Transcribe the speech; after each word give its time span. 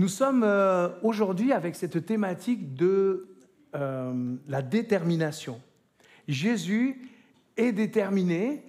Nous 0.00 0.08
sommes 0.08 0.44
euh, 0.44 0.88
aujourd'hui 1.02 1.52
avec 1.52 1.76
cette 1.76 2.06
thématique 2.06 2.74
de 2.74 3.28
euh, 3.74 4.34
la 4.48 4.62
détermination. 4.62 5.60
Jésus 6.26 7.02
est 7.58 7.72
déterminé 7.72 8.64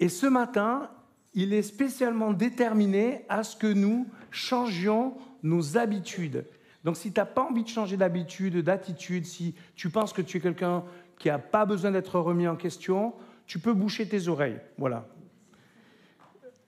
et 0.00 0.08
ce 0.08 0.26
matin, 0.26 0.90
il 1.34 1.54
est 1.54 1.62
spécialement 1.62 2.32
déterminé 2.32 3.24
à 3.28 3.44
ce 3.44 3.54
que 3.54 3.72
nous 3.72 4.08
changions 4.32 5.14
nos 5.44 5.78
habitudes. 5.78 6.46
Donc 6.82 6.96
si 6.96 7.12
tu 7.12 7.20
n'as 7.20 7.26
pas 7.26 7.42
envie 7.42 7.62
de 7.62 7.68
changer 7.68 7.96
d'habitude, 7.96 8.56
d'attitude, 8.56 9.24
si 9.24 9.54
tu 9.76 9.88
penses 9.88 10.12
que 10.12 10.20
tu 10.20 10.38
es 10.38 10.40
quelqu'un 10.40 10.82
qui 11.16 11.28
n'a 11.28 11.38
pas 11.38 11.64
besoin 11.64 11.92
d'être 11.92 12.18
remis 12.18 12.48
en 12.48 12.56
question, 12.56 13.14
tu 13.46 13.60
peux 13.60 13.72
boucher 13.72 14.08
tes 14.08 14.26
oreilles. 14.26 14.58
Voilà. 14.78 15.06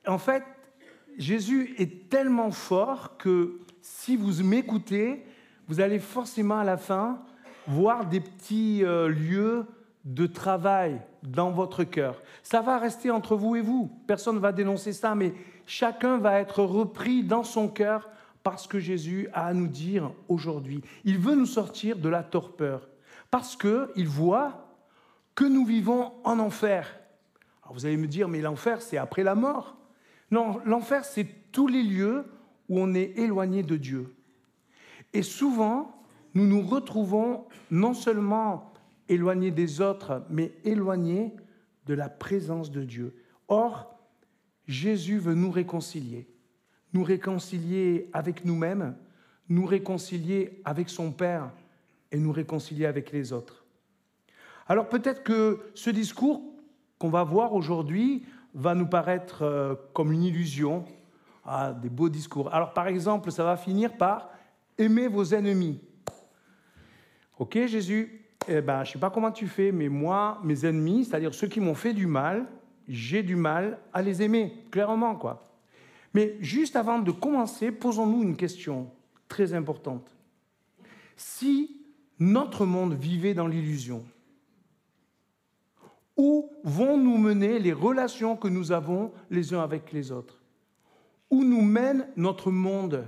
En 0.07 0.19
fait, 0.19 0.45
Jésus 1.19 1.75
est 1.79 2.09
tellement 2.09 2.53
fort 2.53 3.17
que 3.17 3.59
si 3.85 4.17
vous 4.17 4.43
m'écoutez, 4.43 5.23
vous 5.69 5.81
allez 5.81 5.99
forcément 5.99 6.59
à 6.59 6.65
la 6.65 6.79
fin 6.79 7.21
voir 7.67 8.07
des 8.07 8.21
petits 8.21 8.83
euh, 8.83 9.09
lieux 9.09 9.67
de 10.07 10.27
travail 10.27 11.03
dans 11.23 11.51
votre 11.51 11.85
cœur. 11.85 12.23
Ça 12.43 12.63
va 12.63 12.79
rester 12.79 13.11
entre 13.11 13.37
vous 13.37 13.57
et 13.57 13.61
vous. 13.61 13.91
Personne 14.07 14.37
ne 14.37 14.41
va 14.41 14.53
dénoncer 14.53 14.95
ça, 14.95 15.15
mais 15.15 15.35
chacun 15.67 16.17
va 16.17 16.41
être 16.41 16.63
repris 16.63 17.23
dans 17.25 17.43
son 17.43 17.69
cœur 17.69 18.09
parce 18.43 18.67
que 18.67 18.79
Jésus 18.79 19.29
a 19.35 19.49
à 19.49 19.53
nous 19.53 19.69
dire 19.69 20.13
aujourd'hui. 20.29 20.81
Il 21.05 21.19
veut 21.19 21.35
nous 21.35 21.45
sortir 21.45 21.99
de 21.99 22.09
la 22.09 22.23
torpeur 22.23 22.89
parce 23.31 23.55
qu'il 23.55 24.09
voit 24.09 24.67
que 25.35 25.45
nous 25.45 25.67
vivons 25.67 26.13
en 26.25 26.39
enfer. 26.39 26.99
Alors 27.63 27.75
vous 27.75 27.85
allez 27.85 27.99
me 27.99 28.07
dire, 28.07 28.29
mais 28.29 28.41
l'enfer, 28.41 28.81
c'est 28.81 28.97
après 28.97 29.25
la 29.25 29.35
mort. 29.35 29.77
Non, 30.31 30.59
l'enfer, 30.65 31.05
c'est 31.05 31.27
tous 31.53 31.67
les 31.67 31.83
lieux 31.83 32.25
où 32.69 32.81
on 32.81 32.95
est 32.95 33.19
éloigné 33.19 33.63
de 33.63 33.77
Dieu. 33.77 34.15
Et 35.13 35.23
souvent, 35.23 35.95
nous 36.35 36.47
nous 36.47 36.63
retrouvons 36.63 37.45
non 37.71 37.95
seulement 37.95 38.73
éloignés 39.09 39.51
des 39.51 39.81
autres, 39.81 40.25
mais 40.31 40.53
éloignés 40.65 41.35
de 41.87 41.95
la 41.95 42.09
présence 42.09 42.71
de 42.71 42.83
Dieu. 42.83 43.15
Or, 43.49 43.95
Jésus 44.67 45.19
veut 45.19 45.35
nous 45.35 45.51
réconcilier, 45.51 46.27
nous 46.93 47.05
réconcilier 47.05 48.09
avec 48.13 48.45
nous-mêmes, 48.45 48.97
nous 49.49 49.67
réconcilier 49.67 50.61
avec 50.65 50.89
son 50.89 51.13
Père 51.13 51.51
et 52.11 52.19
nous 52.19 52.33
réconcilier 52.33 52.87
avec 52.87 53.13
les 53.13 53.33
autres. 53.33 53.65
Alors 54.67 54.89
peut-être 54.89 55.23
que 55.23 55.61
ce 55.75 55.91
discours 55.91 56.43
qu'on 56.99 57.11
va 57.11 57.25
voir 57.25 57.53
aujourd'hui 57.53 58.25
va 58.55 58.75
nous 58.75 58.87
paraître 58.87 59.43
euh, 59.43 59.75
comme 59.93 60.13
une 60.13 60.23
illusion, 60.23 60.85
ah, 61.45 61.73
des 61.73 61.89
beaux 61.89 62.09
discours. 62.09 62.53
Alors 62.53 62.73
par 62.73 62.89
exemple, 62.89 63.31
ça 63.31 63.45
va 63.45 63.57
finir 63.57 63.97
par 63.97 64.31
aimer 64.79 65.09
vos 65.09 65.25
ennemis. 65.25 65.81
Ok 67.39 67.59
Jésus, 67.67 68.27
eh 68.49 68.61
ben, 68.61 68.85
je 68.85 68.91
ne 68.91 68.93
sais 68.95 68.99
pas 68.99 69.11
comment 69.11 69.33
tu 69.33 69.47
fais, 69.47 69.73
mais 69.73 69.89
moi, 69.89 70.41
mes 70.43 70.65
ennemis, 70.67 71.05
c'est-à-dire 71.05 71.35
ceux 71.35 71.49
qui 71.49 71.61
m'ont 71.61 71.75
fait 71.75 71.93
du 71.93 72.07
mal, 72.07 72.47
j'ai 72.89 73.23
du 73.23 73.37
mal 73.37 73.79
à 73.93 74.03
les 74.03 74.23
aimer, 74.23 74.65
clairement 74.71 75.17
quoi. 75.17 75.51
Mais 76.13 76.37
juste 76.41 76.77
avant 76.77 76.99
de 77.01 77.11
commencer, 77.11 77.73
posons-nous 77.73 78.23
une 78.23 78.37
question 78.37 78.91
très 79.29 79.53
importante. 79.53 80.15
Si 81.17 81.81
notre 82.19 82.67
monde 82.67 82.95
vivait 82.95 83.35
dans 83.35 83.49
l'illusion, 83.49 84.05
où 86.17 86.51
vont 86.63 86.97
nous 86.97 87.19
mener 87.19 87.59
les 87.59 87.73
relations 87.73 88.37
que 88.37 88.47
nous 88.47 88.71
avons 88.71 89.13
les 89.31 89.53
uns 89.53 89.61
avec 89.61 89.93
les 89.93 90.13
autres? 90.13 90.44
Où 91.31 91.45
nous 91.45 91.63
mène 91.63 92.09
notre 92.17 92.51
monde 92.51 93.05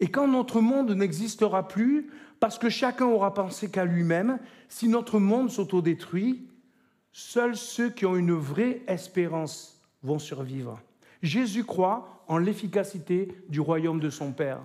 Et 0.00 0.08
quand 0.08 0.28
notre 0.28 0.60
monde 0.60 0.90
n'existera 0.90 1.68
plus, 1.68 2.10
parce 2.40 2.58
que 2.58 2.68
chacun 2.68 3.06
aura 3.06 3.32
pensé 3.32 3.70
qu'à 3.70 3.84
lui-même, 3.84 4.38
si 4.68 4.88
notre 4.88 5.18
monde 5.18 5.50
s'autodétruit, 5.50 6.48
seuls 7.12 7.56
ceux 7.56 7.90
qui 7.90 8.04
ont 8.04 8.16
une 8.16 8.34
vraie 8.34 8.82
espérance 8.86 9.80
vont 10.02 10.18
survivre. 10.18 10.80
Jésus 11.22 11.64
croit 11.64 12.24
en 12.28 12.38
l'efficacité 12.38 13.28
du 13.48 13.60
royaume 13.60 14.00
de 14.00 14.10
son 14.10 14.32
Père. 14.32 14.60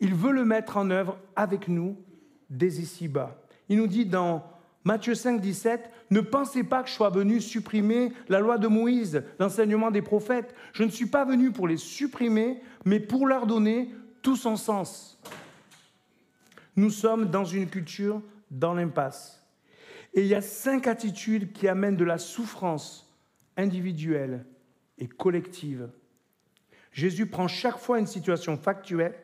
Il 0.00 0.14
veut 0.14 0.32
le 0.32 0.44
mettre 0.44 0.76
en 0.76 0.90
œuvre 0.90 1.16
avec 1.36 1.68
nous 1.68 1.96
dès 2.50 2.68
ici-bas. 2.68 3.40
Il 3.68 3.78
nous 3.78 3.86
dit 3.86 4.04
dans 4.04 4.44
Matthieu 4.84 5.14
5, 5.14 5.40
17, 5.40 5.90
ne 6.14 6.20
pensez 6.20 6.62
pas 6.62 6.84
que 6.84 6.88
je 6.88 6.94
sois 6.94 7.10
venu 7.10 7.40
supprimer 7.40 8.12
la 8.28 8.38
loi 8.38 8.56
de 8.56 8.68
Moïse, 8.68 9.24
l'enseignement 9.40 9.90
des 9.90 10.00
prophètes. 10.00 10.54
Je 10.72 10.84
ne 10.84 10.90
suis 10.90 11.06
pas 11.06 11.24
venu 11.24 11.50
pour 11.50 11.66
les 11.66 11.76
supprimer, 11.76 12.60
mais 12.84 13.00
pour 13.00 13.26
leur 13.26 13.46
donner 13.46 13.92
tout 14.22 14.36
son 14.36 14.56
sens. 14.56 15.20
Nous 16.76 16.90
sommes 16.90 17.30
dans 17.30 17.44
une 17.44 17.66
culture 17.68 18.22
dans 18.48 18.74
l'impasse. 18.74 19.44
Et 20.14 20.20
il 20.20 20.28
y 20.28 20.36
a 20.36 20.40
cinq 20.40 20.86
attitudes 20.86 21.52
qui 21.52 21.66
amènent 21.66 21.96
de 21.96 22.04
la 22.04 22.18
souffrance 22.18 23.12
individuelle 23.56 24.46
et 24.98 25.08
collective. 25.08 25.90
Jésus 26.92 27.26
prend 27.26 27.48
chaque 27.48 27.78
fois 27.78 27.98
une 27.98 28.06
situation 28.06 28.56
factuelle 28.56 29.16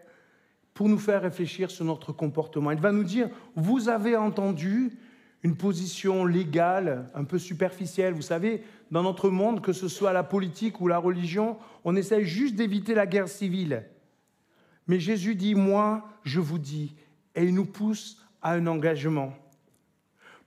pour 0.75 0.89
nous 0.89 0.99
faire 0.99 1.23
réfléchir 1.23 1.71
sur 1.71 1.85
notre 1.85 2.13
comportement. 2.13 2.73
Il 2.73 2.81
va 2.81 2.91
nous 2.91 3.05
dire, 3.05 3.31
vous 3.55 3.89
avez 3.89 4.17
entendu 4.17 4.99
une 5.43 5.57
position 5.57 6.25
légale 6.25 7.11
un 7.15 7.25
peu 7.25 7.39
superficielle. 7.39 8.15
Vous 8.15 8.23
savez, 8.23 8.63
dans 8.91 9.03
notre 9.03 9.31
monde, 9.31 9.63
que 9.63 9.73
ce 9.73 9.89
soit 9.89 10.13
la 10.13 10.23
politique 10.23 10.81
ou 10.81 10.89
la 10.89 10.99
religion, 10.99 11.57
on 11.85 11.97
essaye 11.97 12.25
juste 12.25 12.57
d'éviter 12.57 12.95
la 12.95 13.07
guerre 13.07 13.29
civile. 13.29 13.85
Mais 14.87 15.01
Jésus 15.01 15.35
dit, 15.35 15.55
moi, 15.55 16.09
je 16.25 16.41
vous 16.41 16.59
dis, 16.59 16.95
et 17.35 17.45
il 17.45 17.55
nous 17.55 17.65
pousse 17.65 18.21
à 18.43 18.53
un 18.53 18.67
engagement. 18.67 19.33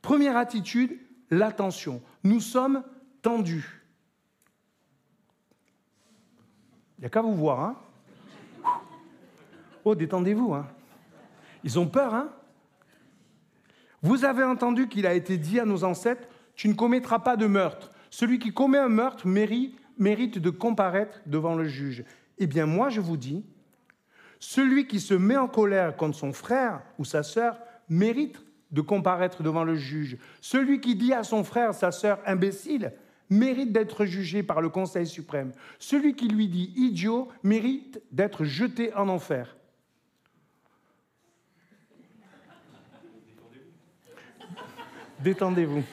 Première 0.02 0.38
attitude, 0.38 1.00
l'attention. 1.30 2.02
Nous 2.24 2.40
sommes 2.40 2.84
tendus. 3.22 3.81
Il 6.98 7.02
n'y 7.02 7.06
a 7.06 7.10
qu'à 7.10 7.22
vous 7.22 7.36
voir, 7.36 7.62
hein 7.62 7.75
Oh, 9.86 9.96
détendez-vous, 9.96 10.54
hein 10.54 10.68
Ils 11.64 11.80
ont 11.80 11.88
peur, 11.88 12.14
hein 12.14 12.30
vous 14.03 14.25
avez 14.25 14.44
entendu 14.44 14.90
qu'il 14.90 15.08
a 15.08 15.14
été 15.14 15.38
dit 15.38 15.59
à 15.59 15.66
nos 15.66 15.86
ancêtres, 15.86 16.28
tu 16.56 16.68
ne 16.68 16.74
commettras 16.74 17.19
pas 17.19 17.38
de 17.38 17.47
meurtre. 17.47 17.90
Celui 18.09 18.38
qui 18.38 18.53
commet 18.53 18.78
un 18.78 18.90
meurtre 18.90 19.28
mérite, 19.28 20.40
de 20.40 20.50
comparaître 20.50 21.22
devant 21.25 21.56
le 21.56 21.66
juge. 21.66 22.03
Eh 22.38 22.46
bien 22.46 22.66
moi 22.66 22.90
je 22.90 23.02
vous 23.02 23.18
dis, 23.18 23.46
celui 24.40 24.88
qui 24.88 25.00
se 25.00 25.13
met 25.13 25.38
en 25.38 25.47
colère 25.47 25.96
contre 25.96 26.18
son 26.18 26.34
frère 26.34 26.81
ou 27.00 27.06
sa 27.06 27.24
sœur 27.24 27.58
mérite 27.90 28.44
de 28.72 28.81
comparaître 28.81 29.42
devant 29.42 29.63
le 29.63 29.75
juge. 29.75 30.18
Celui 30.42 30.81
qui 30.81 30.96
dit 30.96 31.13
à 31.13 31.24
son 31.24 31.44
frère, 31.44 31.74
sa 31.74 31.92
sœur, 31.92 32.19
imbécile, 32.25 32.92
mérite 33.30 33.72
d'être 33.72 34.03
jugé 34.03 34.44
par 34.44 34.62
le 34.62 34.69
Conseil 34.69 35.08
suprême. 35.08 35.53
Celui 35.80 36.16
qui 36.16 36.28
lui 36.28 36.50
dit 36.50 36.74
idiot 36.75 37.30
mérite 37.44 38.02
d'être 38.12 38.44
jeté 38.44 38.94
en 38.96 39.08
enfer. 39.08 39.56
Détendez-vous. 45.24 45.84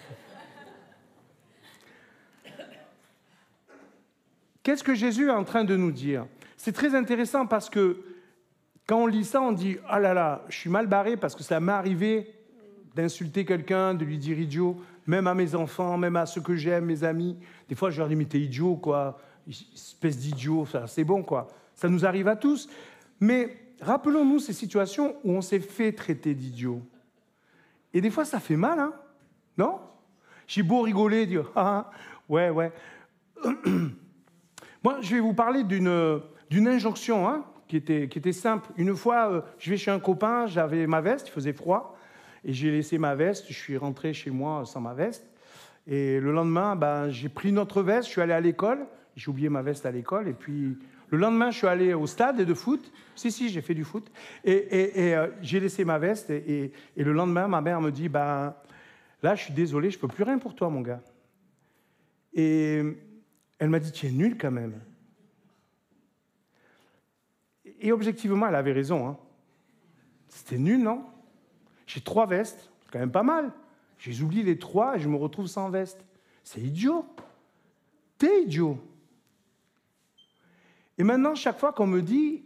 Qu'est-ce 4.65 4.83
que 4.83 4.95
Jésus 4.95 5.29
est 5.29 5.33
en 5.33 5.45
train 5.45 5.63
de 5.63 5.77
nous 5.77 5.93
dire? 5.93 6.27
C'est 6.57 6.73
très 6.73 6.97
intéressant 6.97 7.47
parce 7.47 7.71
que 7.71 8.03
quand 8.87 9.05
on 9.05 9.07
lit 9.07 9.25
ça, 9.25 9.41
on 9.41 9.53
dit 9.53 9.79
Ah 9.89 10.01
là 10.01 10.15
là, 10.15 10.45
je 10.49 10.57
suis 10.57 10.69
mal 10.69 10.89
barré 10.89 11.17
parce 11.17 11.37
que 11.37 11.45
ça 11.45 11.61
m'est 11.61 11.71
arrivé 11.71 12.35
d'insulter 12.97 13.45
quelqu'un, 13.45 13.95
de 13.95 14.05
lui 14.05 14.19
dire 14.19 14.39
idiot, 14.39 14.77
même 15.07 15.29
à 15.29 15.35
mes 15.35 15.55
enfants, 15.55 15.97
même 15.97 16.17
à 16.17 16.27
ceux 16.27 16.41
que 16.41 16.57
j'aime, 16.57 16.87
mes 16.87 17.05
amis. 17.05 17.39
Des 17.69 17.77
fois, 17.77 17.91
je 17.91 17.99
leur 17.99 18.09
dis 18.09 18.17
Mais 18.17 18.25
t'es 18.25 18.41
idiot, 18.41 18.75
quoi. 18.77 19.17
Espèce 19.49 20.19
d'idiot, 20.19 20.67
c'est 20.87 21.05
bon, 21.05 21.23
quoi. 21.23 21.47
Ça 21.77 21.89
nous 21.89 22.05
arrive 22.05 22.27
à 22.27 22.35
tous. 22.35 22.69
Mais 23.21 23.57
rappelons-nous 23.81 24.41
ces 24.41 24.53
situations 24.53 25.17
où 25.23 25.33
on 25.33 25.41
s'est 25.41 25.61
fait 25.61 25.93
traiter 25.93 26.35
d'idiot. 26.35 26.83
Et 27.95 28.01
des 28.01 28.11
fois, 28.11 28.25
ça 28.25 28.41
fait 28.41 28.57
mal, 28.57 28.81
hein 28.81 28.93
non? 29.61 29.79
J'ai 30.47 30.63
beau 30.63 30.81
rigoler, 30.83 31.27
dire 31.27 31.51
ah, 31.57 31.91
ouais, 32.29 32.51
ouais. 32.51 32.73
Moi, 34.83 34.99
je 35.03 35.15
vais 35.15 35.21
vous 35.21 35.35
parler 35.35 35.63
d'une, 35.63 36.67
injonction 36.67 37.29
hein, 37.29 37.45
qui, 37.69 37.77
était, 37.77 38.09
qui 38.09 38.19
était 38.19 38.33
simple. 38.33 38.71
Une 38.77 38.97
fois, 38.97 39.31
euh, 39.31 39.41
je 39.59 39.71
vais 39.71 39.77
chez 39.77 39.91
un 39.91 40.01
copain, 40.01 40.47
j'avais 40.47 40.87
ma 40.87 41.01
veste, 41.01 41.29
il 41.29 41.33
faisait 41.33 41.53
froid, 41.53 41.97
et 42.45 42.53
j'ai 42.53 42.71
laissé 42.71 42.97
ma 42.97 43.15
veste, 43.15 43.47
je 43.49 43.55
suis 43.55 43.77
rentré 43.77 44.15
chez 44.15 44.31
moi 44.31 44.65
sans 44.65 44.81
ma 44.81 44.95
veste. 44.95 45.31
Et 45.87 46.19
le 46.19 46.33
lendemain, 46.33 46.75
ben, 46.77 47.11
j'ai 47.11 47.29
pris 47.29 47.53
notre 47.53 47.83
veste, 47.83 48.07
je 48.07 48.13
suis 48.13 48.21
allé 48.23 48.33
à 48.33 48.41
l'école, 48.41 48.87
j'ai 49.17 49.29
oublié 49.29 49.51
ma 49.51 49.61
veste 49.61 49.85
à 49.85 49.91
l'école, 49.91 50.29
et 50.29 50.33
puis 50.33 50.79
le 51.11 51.19
lendemain, 51.19 51.51
je 51.51 51.59
suis 51.59 51.67
allé 51.67 51.93
au 51.93 52.07
stade 52.07 52.41
de 52.41 52.55
foot. 52.55 52.93
Si, 53.17 53.33
si, 53.33 53.49
j'ai 53.49 53.61
fait 53.61 53.75
du 53.75 53.85
foot. 53.85 54.11
Et, 54.45 55.09
et, 55.09 55.15
euh, 55.17 55.27
j'ai 55.43 55.59
laissé 55.59 55.85
ma 55.85 55.99
veste. 55.99 56.31
Et, 56.31 56.73
et, 56.97 57.05
le 57.05 57.13
lendemain, 57.13 57.49
ma 57.49 57.61
mère 57.61 57.81
me 57.81 57.91
dit 57.91 58.09
ben, 58.09 58.55
Là, 59.23 59.35
je 59.35 59.45
suis 59.45 59.53
désolé, 59.53 59.91
je 59.91 59.97
ne 59.97 60.01
peux 60.01 60.09
plus 60.09 60.25
rien 60.25 60.39
pour 60.39 60.55
toi, 60.55 60.71
mon 60.71 60.81
gars. 60.81 61.03
Et 62.33 62.83
elle 63.59 63.69
m'a 63.69 63.79
dit, 63.79 63.93
tu 63.93 64.07
es 64.07 64.11
nul 64.11 64.39
quand 64.39 64.51
même. 64.51 64.81
Et 67.81 67.93
objectivement, 67.93 68.47
elle 68.47 68.55
avait 68.55 68.73
raison. 68.73 69.09
Hein. 69.09 69.19
C'était 70.29 70.59
nul, 70.59 70.83
non? 70.83 71.05
J'ai 71.87 72.01
trois 72.01 72.27
vestes, 72.27 72.71
quand 72.91 72.99
même 72.99 73.13
pas 73.13 73.23
mal. 73.23 73.53
J'ai 73.99 74.23
oublié 74.23 74.43
les 74.43 74.59
trois 74.59 74.97
et 74.97 75.01
je 75.01 75.09
me 75.09 75.17
retrouve 75.17 75.47
sans 75.47 75.69
veste. 75.71 76.05
C'est 76.43 76.61
idiot. 76.61 77.05
T'es 78.17 78.45
idiot. 78.45 78.79
Et 80.97 81.03
maintenant, 81.03 81.35
chaque 81.35 81.59
fois 81.59 81.73
qu'on 81.73 81.87
me 81.87 82.01
dit 82.01 82.45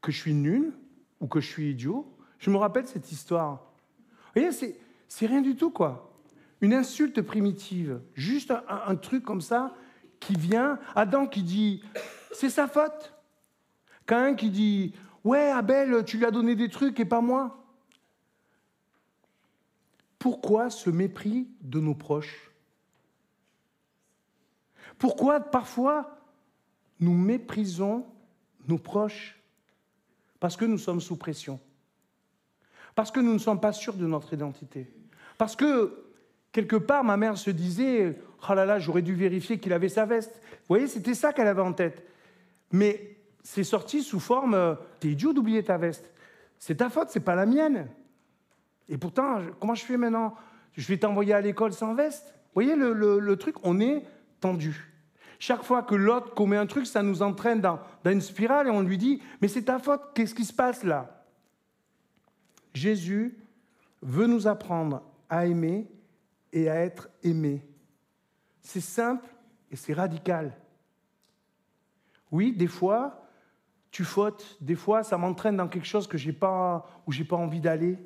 que 0.00 0.10
je 0.10 0.18
suis 0.18 0.34
nul 0.34 0.72
ou 1.20 1.26
que 1.26 1.40
je 1.40 1.46
suis 1.46 1.70
idiot, 1.70 2.12
je 2.38 2.50
me 2.50 2.56
rappelle 2.56 2.86
cette 2.86 3.10
histoire. 3.10 3.72
Vous 4.34 4.42
voyez, 4.42 4.76
c'est 5.08 5.26
rien 5.26 5.40
du 5.40 5.56
tout, 5.56 5.70
quoi. 5.70 6.12
Une 6.60 6.74
insulte 6.74 7.20
primitive, 7.22 8.00
juste 8.14 8.52
un, 8.68 8.96
truc 8.96 9.22
comme 9.24 9.40
ça 9.40 9.74
qui 10.20 10.34
vient. 10.34 10.78
Adam 10.94 11.26
qui 11.26 11.42
dit 11.42 11.82
c'est 12.32 12.50
sa 12.50 12.66
faute. 12.66 13.12
Cain 14.06 14.34
qui 14.34 14.50
dit 14.50 14.94
Ouais, 15.24 15.50
Abel, 15.50 16.04
tu 16.04 16.18
lui 16.18 16.24
as 16.24 16.30
donné 16.30 16.54
des 16.54 16.68
trucs 16.68 16.98
et 17.00 17.04
pas 17.04 17.20
moi. 17.20 17.64
Pourquoi 20.18 20.70
ce 20.70 20.88
mépris 20.88 21.48
de 21.60 21.78
nos 21.78 21.94
proches? 21.94 22.50
Pourquoi 24.98 25.40
parfois 25.40 26.18
nous 27.00 27.12
méprisons 27.12 28.06
nos 28.66 28.78
proches? 28.78 29.38
Parce 30.40 30.56
que 30.56 30.64
nous 30.64 30.78
sommes 30.78 31.00
sous 31.00 31.16
pression. 31.16 31.60
Parce 32.96 33.10
que 33.10 33.20
nous 33.20 33.34
ne 33.34 33.38
sommes 33.38 33.60
pas 33.60 33.72
sûrs 33.72 33.94
de 33.94 34.06
notre 34.06 34.32
identité. 34.32 34.90
Parce 35.38 35.54
que 35.54 36.02
quelque 36.50 36.76
part, 36.76 37.04
ma 37.04 37.18
mère 37.18 37.36
se 37.36 37.50
disait 37.50 38.18
Oh 38.48 38.54
là 38.54 38.64
là, 38.64 38.78
j'aurais 38.78 39.02
dû 39.02 39.14
vérifier 39.14 39.58
qu'il 39.58 39.74
avait 39.74 39.90
sa 39.90 40.06
veste. 40.06 40.40
Vous 40.42 40.66
voyez, 40.70 40.88
c'était 40.88 41.14
ça 41.14 41.32
qu'elle 41.32 41.46
avait 41.46 41.62
en 41.62 41.74
tête. 41.74 42.02
Mais 42.72 43.18
c'est 43.42 43.64
sorti 43.64 44.02
sous 44.02 44.18
forme 44.18 44.54
euh, 44.54 44.74
T'es 44.98 45.08
idiot 45.08 45.34
d'oublier 45.34 45.62
ta 45.62 45.76
veste. 45.76 46.10
C'est 46.58 46.76
ta 46.76 46.88
faute, 46.88 47.10
c'est 47.10 47.20
pas 47.20 47.34
la 47.34 47.44
mienne. 47.44 47.86
Et 48.88 48.96
pourtant, 48.96 49.40
comment 49.60 49.74
je 49.74 49.84
fais 49.84 49.98
maintenant? 49.98 50.34
Je 50.72 50.88
vais 50.88 50.96
t'envoyer 50.96 51.34
à 51.34 51.40
l'école 51.42 51.74
sans 51.74 51.94
veste 51.94 52.34
Vous 52.54 52.62
voyez 52.62 52.76
le, 52.76 53.36
truc 53.36 53.56
On 53.62 53.78
est 53.78 54.04
tendu. 54.40 54.90
Chaque 55.38 55.64
fois 55.64 55.82
que 55.82 55.94
l'autre 55.94 56.32
commet 56.32 56.56
un 56.56 56.66
truc, 56.66 56.86
ça 56.86 57.02
nous 57.02 57.20
entraîne 57.20 57.60
dans, 57.60 57.78
dans 58.04 58.10
une 58.10 58.22
spirale 58.22 58.68
et 58.68 58.70
on 58.70 58.80
lui 58.80 58.96
dit 58.96 59.20
Mais 59.42 59.48
c'est 59.48 59.64
ta 59.64 59.78
faute, 59.78 60.00
qu'est-ce 60.14 60.34
qui 60.34 60.46
se 60.46 60.54
passe 60.54 60.82
là? 60.82 61.15
Jésus 62.76 63.38
veut 64.02 64.26
nous 64.26 64.46
apprendre 64.46 65.02
à 65.28 65.46
aimer 65.46 65.90
et 66.52 66.68
à 66.68 66.76
être 66.76 67.08
aimé. 67.22 67.66
C'est 68.60 68.82
simple 68.82 69.26
et 69.70 69.76
c'est 69.76 69.94
radical. 69.94 70.56
Oui, 72.30 72.52
des 72.52 72.66
fois, 72.66 73.26
tu 73.90 74.04
fautes, 74.04 74.58
des 74.60 74.74
fois, 74.74 75.02
ça 75.02 75.16
m'entraîne 75.16 75.56
dans 75.56 75.68
quelque 75.68 75.86
chose 75.86 76.06
que 76.06 76.18
j'ai 76.18 76.32
pas, 76.32 76.86
pas 77.28 77.36
envie 77.36 77.60
d'aller. 77.60 77.98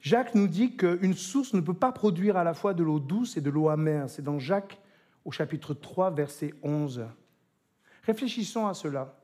Jacques 0.00 0.34
nous 0.34 0.48
dit 0.48 0.76
qu'une 0.76 1.14
source 1.14 1.54
ne 1.54 1.60
peut 1.60 1.74
pas 1.74 1.92
produire 1.92 2.36
à 2.36 2.42
la 2.42 2.54
fois 2.54 2.74
de 2.74 2.82
l'eau 2.82 2.98
douce 2.98 3.36
et 3.36 3.40
de 3.40 3.50
l'eau 3.50 3.68
amère. 3.68 4.10
C'est 4.10 4.22
dans 4.22 4.40
Jacques 4.40 4.80
au 5.24 5.30
chapitre 5.30 5.74
3, 5.74 6.10
verset 6.10 6.54
11. 6.62 7.06
Réfléchissons 8.02 8.66
à 8.66 8.74
cela. 8.74 9.14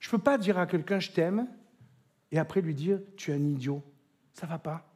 Je 0.00 0.08
ne 0.08 0.10
peux 0.10 0.18
pas 0.18 0.38
dire 0.38 0.58
à 0.58 0.66
quelqu'un 0.66 0.98
je 0.98 1.12
t'aime 1.12 1.46
et 2.32 2.38
après 2.38 2.60
lui 2.60 2.74
dire 2.74 3.00
tu 3.16 3.30
es 3.30 3.34
un 3.34 3.44
idiot. 3.44 3.82
Ça 4.32 4.46
va 4.46 4.58
pas. 4.58 4.86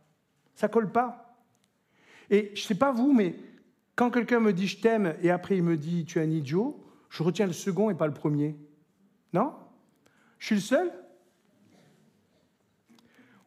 Ça 0.55 0.69
colle 0.69 0.91
pas. 0.91 1.39
Et 2.31 2.53
je 2.55 2.63
ne 2.63 2.67
sais 2.67 2.75
pas 2.75 2.93
vous, 2.93 3.13
mais 3.13 3.35
quand 3.97 4.11
quelqu'un 4.11 4.41
me 4.41 4.53
dit 4.53 4.67
je 4.67 4.81
t'aime 4.81 5.15
et 5.23 5.31
après 5.31 5.57
il 5.57 5.63
me 5.63 5.77
dit 5.77 6.05
tu 6.05 6.19
es 6.19 6.23
un 6.23 6.31
idiot, 6.31 6.85
je 7.11 7.23
retiens 7.23 7.47
le 7.47 7.53
second 7.53 7.91
et 7.91 7.95
pas 7.95 8.07
le 8.07 8.15
premier. 8.15 8.57
Non? 9.33 9.55
Je 10.39 10.47
suis 10.47 10.55
le 10.57 10.61
seul? 10.61 10.93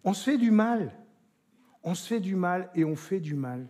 On 0.04 0.13
se 0.13 0.24
fait 0.24 0.38
du 0.38 0.51
mal. 0.51 0.94
On 1.84 1.95
se 1.95 2.07
fait 2.07 2.19
du 2.19 2.36
mal 2.36 2.69
et 2.75 2.84
on 2.86 2.95
fait 2.95 3.19
du 3.19 3.36
mal. 3.36 3.68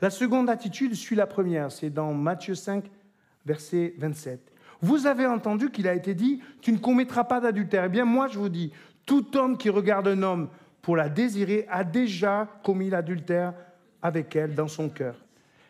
La 0.00 0.10
seconde 0.10 0.50
attitude 0.50 0.94
suit 0.94 1.16
la 1.16 1.26
première, 1.26 1.72
c'est 1.72 1.90
dans 1.90 2.12
Matthieu 2.12 2.54
5, 2.54 2.90
verset 3.44 3.94
27. 3.98 4.52
Vous 4.80 5.06
avez 5.06 5.26
entendu 5.26 5.70
qu'il 5.70 5.88
a 5.88 5.94
été 5.94 6.14
dit, 6.14 6.42
tu 6.60 6.72
ne 6.72 6.78
commettras 6.78 7.24
pas 7.24 7.40
d'adultère. 7.40 7.84
Eh 7.84 7.88
bien, 7.88 8.04
moi, 8.04 8.28
je 8.28 8.38
vous 8.38 8.48
dis, 8.48 8.72
tout 9.06 9.36
homme 9.36 9.56
qui 9.56 9.70
regarde 9.70 10.08
un 10.08 10.22
homme 10.22 10.48
pour 10.82 10.96
la 10.96 11.08
désirer 11.08 11.66
a 11.70 11.84
déjà 11.84 12.48
commis 12.62 12.90
l'adultère 12.90 13.54
avec 14.02 14.36
elle 14.36 14.54
dans 14.54 14.68
son 14.68 14.88
cœur. 14.88 15.16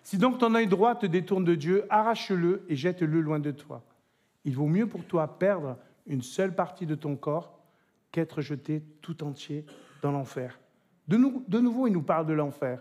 Si 0.03 0.19
donc 0.19 0.38
ton 0.38 0.55
œil 0.55 0.67
droit 0.67 0.94
te 0.94 1.06
détourne 1.06 1.44
de 1.44 1.55
Dieu, 1.55 1.85
arrache-le 1.91 2.65
et 2.69 2.77
jette-le 2.77 3.21
loin 3.21 3.38
de 3.38 3.50
toi. 3.50 3.83
Il 4.44 4.55
vaut 4.55 4.67
mieux 4.67 4.87
pour 4.87 5.05
toi 5.05 5.38
perdre 5.38 5.77
une 6.06 6.23
seule 6.23 6.55
partie 6.55 6.87
de 6.87 6.94
ton 6.94 7.17
corps 7.17 7.59
qu'être 8.12 8.41
jeté 8.41 8.83
tout 9.03 9.25
entier 9.25 9.65
dans 10.03 10.12
l'enfer. 10.12 10.59
De, 11.09 11.17
nouveau, 11.17 11.87
il 11.87 11.93
nous 11.93 12.03
parle 12.03 12.27
de 12.27 12.33
l'enfer. 12.33 12.81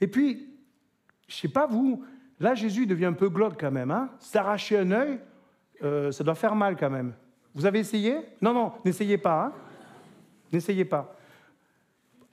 Et 0.00 0.06
puis, 0.06 0.48
je 1.26 1.34
ne 1.34 1.38
sais 1.38 1.48
pas 1.48 1.66
vous, 1.66 2.04
là 2.40 2.54
Jésus 2.54 2.86
devient 2.86 3.06
un 3.06 3.12
peu 3.12 3.28
glauque 3.28 3.58
quand 3.58 3.70
même. 3.70 3.90
Hein 3.90 4.10
S'arracher 4.18 4.78
un 4.78 4.90
œil, 4.90 5.20
euh, 5.82 6.12
ça 6.12 6.24
doit 6.24 6.34
faire 6.34 6.54
mal 6.54 6.76
quand 6.76 6.90
même. 6.90 7.14
Vous 7.54 7.66
avez 7.66 7.80
essayé? 7.80 8.18
Non, 8.40 8.52
non, 8.52 8.72
n'essayez 8.84 9.18
pas. 9.18 9.46
Hein 9.46 9.52
n'essayez 10.52 10.84
pas. 10.84 11.16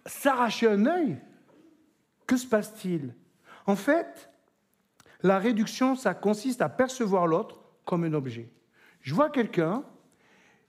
S'arracher 0.06 0.68
un 0.68 0.86
œil, 0.86 1.18
que 2.28 2.38
se 2.38 2.48
passe-t-il? 2.48 3.14
En 3.66 3.76
fait, 3.76 4.30
la 5.24 5.40
réduction, 5.40 5.96
ça 5.96 6.14
consiste 6.14 6.62
à 6.62 6.70
percevoir 6.70 7.28
l'autre 7.28 7.60
comme 7.84 8.04
un 8.04 8.14
objet. 8.14 8.50
Je 9.02 9.14
vois 9.14 9.30
quelqu'un 9.30 9.84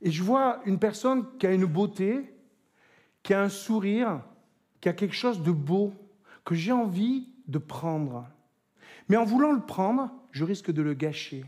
et 0.02 0.10
je 0.10 0.22
vois 0.22 0.60
une 0.64 0.78
personne 0.78 1.26
qui 1.38 1.46
a 1.46 1.52
une 1.52 1.66
beauté, 1.66 2.34
qui 3.22 3.34
a 3.34 3.42
un 3.42 3.48
sourire, 3.48 4.22
qui 4.80 4.88
a 4.88 4.92
quelque 4.92 5.14
chose 5.14 5.42
de 5.42 5.52
beau, 5.52 5.92
que 6.44 6.54
j'ai 6.54 6.72
envie 6.72 7.28
de 7.48 7.58
prendre. 7.58 8.26
Mais 9.08 9.16
en 9.16 9.24
voulant 9.24 9.52
le 9.52 9.60
prendre, 9.60 10.10
je 10.30 10.44
risque 10.44 10.70
de 10.70 10.82
le 10.82 10.94
gâcher. 10.94 11.44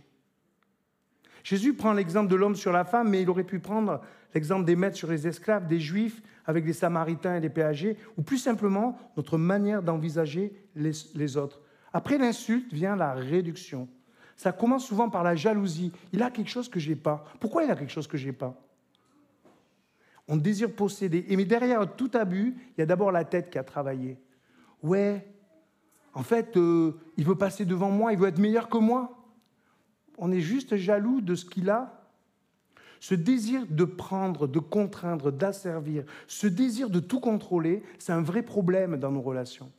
Jésus 1.49 1.73
prend 1.73 1.95
l'exemple 1.95 2.31
de 2.31 2.37
l'homme 2.37 2.57
sur 2.57 2.73
la 2.73 2.85
femme, 2.85 3.09
mais 3.09 3.23
il 3.23 3.31
aurait 3.31 3.43
pu 3.43 3.59
prendre 3.59 4.03
l'exemple 4.35 4.67
des 4.67 4.77
maîtres 4.77 4.99
sur 4.99 5.09
les 5.09 5.27
esclaves, 5.27 5.67
des 5.67 5.81
juifs 5.81 6.21
avec 6.45 6.63
des 6.63 6.75
samaritains 6.75 7.37
et 7.37 7.41
des 7.41 7.49
péagers, 7.49 7.97
ou 8.19 8.23
plus 8.23 8.37
simplement 8.37 8.99
notre 9.17 9.39
manière 9.39 9.83
d'envisager 9.83 10.53
les, 10.77 11.37
autres. 11.39 11.63
Après 11.91 12.19
l'insulte 12.19 12.71
vient 12.71 12.97
la 12.97 13.15
réduction. 13.15 13.89
Ça 14.37 14.53
commence 14.53 14.85
souvent 14.85 15.09
par 15.09 15.25
la 15.25 15.37
jalousie. 15.37 15.91
Il 16.13 16.23
a 16.23 16.31
quelque 16.31 16.51
chose 16.51 16.69
que 16.69 16.79
je 16.79 16.91
n'ai 16.91 16.97
pas. 16.97 17.25
Pourquoi 17.41 17.65
il 17.65 17.71
a 17.71 17.77
quelque 17.77 17.93
chose 17.93 18.07
que 18.07 18.19
je 18.19 18.27
n'ai 18.27 18.35
pas? 18.35 18.55
On 20.29 20.37
désire 20.37 20.71
posséder. 20.71 21.25
Et 21.31 21.37
mais 21.39 21.47
derrière 21.47 21.97
tout 21.97 22.11
abus, 22.13 22.57
il 22.77 22.81
y 22.81 22.83
a 22.83 22.87
d'abord 22.87 23.11
la 23.11 23.25
tête 23.25 23.49
qui 23.49 23.57
a 23.57 23.65
travaillé. 23.65 24.19
Ouais, 24.83 25.27
en 26.13 26.23
fait, 26.23 26.59
euh, 26.59 26.93
il 27.17 27.25
veut 27.25 27.37
passer 27.37 27.65
devant 27.65 27.91
moi, 27.91 28.13
il 28.13 28.19
veut 28.19 28.29
être 28.29 28.39
meilleur 28.39 28.69
que 28.69 28.77
moi. 28.77 29.18
On 30.19 30.31
est 30.31 30.41
juste 30.41 30.77
jaloux 30.77 31.21
de 31.21 31.35
ce 31.35 31.45
qu'il 31.45 31.71
a 31.71 31.99
ce 33.01 33.15
désir 33.15 33.65
de 33.69 33.85
prendre, 33.85 34.47
de 34.47 34.59
contraindre, 34.59 35.31
d'asservir, 35.31 36.05
ce 36.27 36.47
désir 36.47 36.91
de 36.91 37.01
tout 37.01 37.21
contrôler, 37.21 37.83
c'est 37.99 38.13
un 38.13 38.23
vrai 38.23 38.43
problème 38.43 38.97
dans 38.97 39.13
nos 39.13 39.21
relations. 39.21 39.71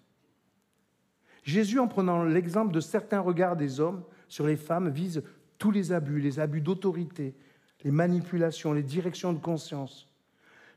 Jésus, 1.43 1.79
en 1.79 1.88
prenant 1.88 2.24
l'exemple 2.24 2.74
de 2.74 2.79
certains 2.79 3.19
regards 3.19 3.58
des 3.58 3.79
hommes 3.79 4.03
sur 4.27 4.46
les 4.46 4.58
femmes, 4.58 4.89
vise 4.89 5.24
tous 5.58 5.72
les 5.72 5.91
abus, 5.91 6.19
les 6.19 6.39
abus 6.39 6.62
d'autorité, 6.62 7.36
les 7.84 7.91
manipulations, 7.91 8.74
les 8.74 8.84
directions 8.84 9.34
de 9.34 9.39
conscience. 9.39 10.08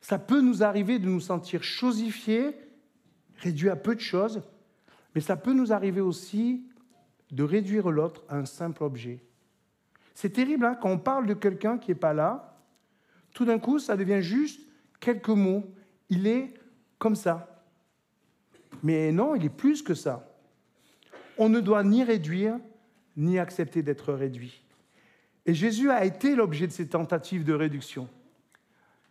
Ça 0.01 0.19
peut 0.19 0.41
nous 0.41 0.63
arriver 0.63 0.99
de 0.99 1.07
nous 1.07 1.21
sentir 1.21 1.63
chosifiés, 1.63 2.57
réduits 3.37 3.71
à 3.71 3.77
peu 3.77 3.95
de 3.95 4.01
choses, 4.01 4.43
mais 5.15 5.21
ça 5.21 5.37
peut 5.37 5.53
nous 5.53 5.73
arriver 5.73 6.01
aussi 6.01 6.67
de 7.31 7.45
réduire 7.45 7.91
l'autre 7.91 8.25
à 8.29 8.37
un 8.37 8.47
simple 8.47 8.83
objet. 8.83 9.23
C'est 10.15 10.31
terrible, 10.31 10.65
hein, 10.65 10.77
quand 10.81 10.91
on 10.91 10.99
parle 10.99 11.27
de 11.27 11.35
quelqu'un 11.35 11.79
qui 11.79 11.91
n'est 11.91 11.97
pas 11.97 12.13
là, 12.13 12.59
tout 13.33 13.45
d'un 13.45 13.59
coup, 13.59 13.79
ça 13.79 13.97
devient 13.97 14.23
juste 14.23 14.61
quelques 15.01 15.29
mots. 15.29 15.65
Il 16.09 16.27
est 16.27 16.53
comme 16.99 17.17
ça. 17.17 17.65
Mais 18.83 19.13
non, 19.13 19.35
il 19.35 19.45
est 19.45 19.57
plus 19.57 19.83
que 19.83 19.95
ça. 19.95 20.29
On 21.39 21.49
ne 21.49 21.61
doit 21.61 21.83
ni 21.83 22.05
réduire, 22.05 22.59
ni 23.17 23.39
accepter 23.39 23.83
d'être 23.83 24.13
réduit. 24.13 24.63
Et 25.47 25.55
Jésus 25.55 25.91
a 25.91 26.05
été 26.05 26.37
l'objet 26.37 26.67
de 26.67 26.73
ces 26.73 26.89
tentatives 26.89 27.45
de 27.45 27.53
réduction. 27.53 28.09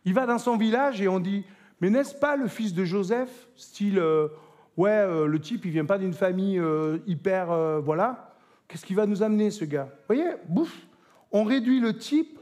Il 0.04 0.14
va 0.14 0.26
dans 0.26 0.38
son 0.38 0.56
village 0.56 1.00
et 1.00 1.08
on 1.08 1.20
dit, 1.20 1.44
mais 1.80 1.90
n'est-ce 1.90 2.14
pas 2.14 2.36
le 2.36 2.48
fils 2.48 2.74
de 2.74 2.84
Joseph 2.84 3.48
Style, 3.56 3.98
euh, 3.98 4.28
ouais, 4.76 4.90
euh, 4.90 5.26
le 5.26 5.40
type, 5.40 5.64
il 5.64 5.72
vient 5.72 5.84
pas 5.84 5.98
d'une 5.98 6.14
famille 6.14 6.58
euh, 6.58 6.98
hyper, 7.06 7.80
voilà. 7.82 8.36
Qu'est-ce 8.68 8.86
qui 8.86 8.94
va 8.94 9.04
nous 9.04 9.22
amener, 9.22 9.50
ce 9.50 9.64
gars? 9.64 9.84
Vous 9.84 10.14
voyez, 10.14 10.30
bouffe, 10.48 10.86
on 11.32 11.44
réduit 11.44 11.80
le 11.80 11.96
type 11.96 12.38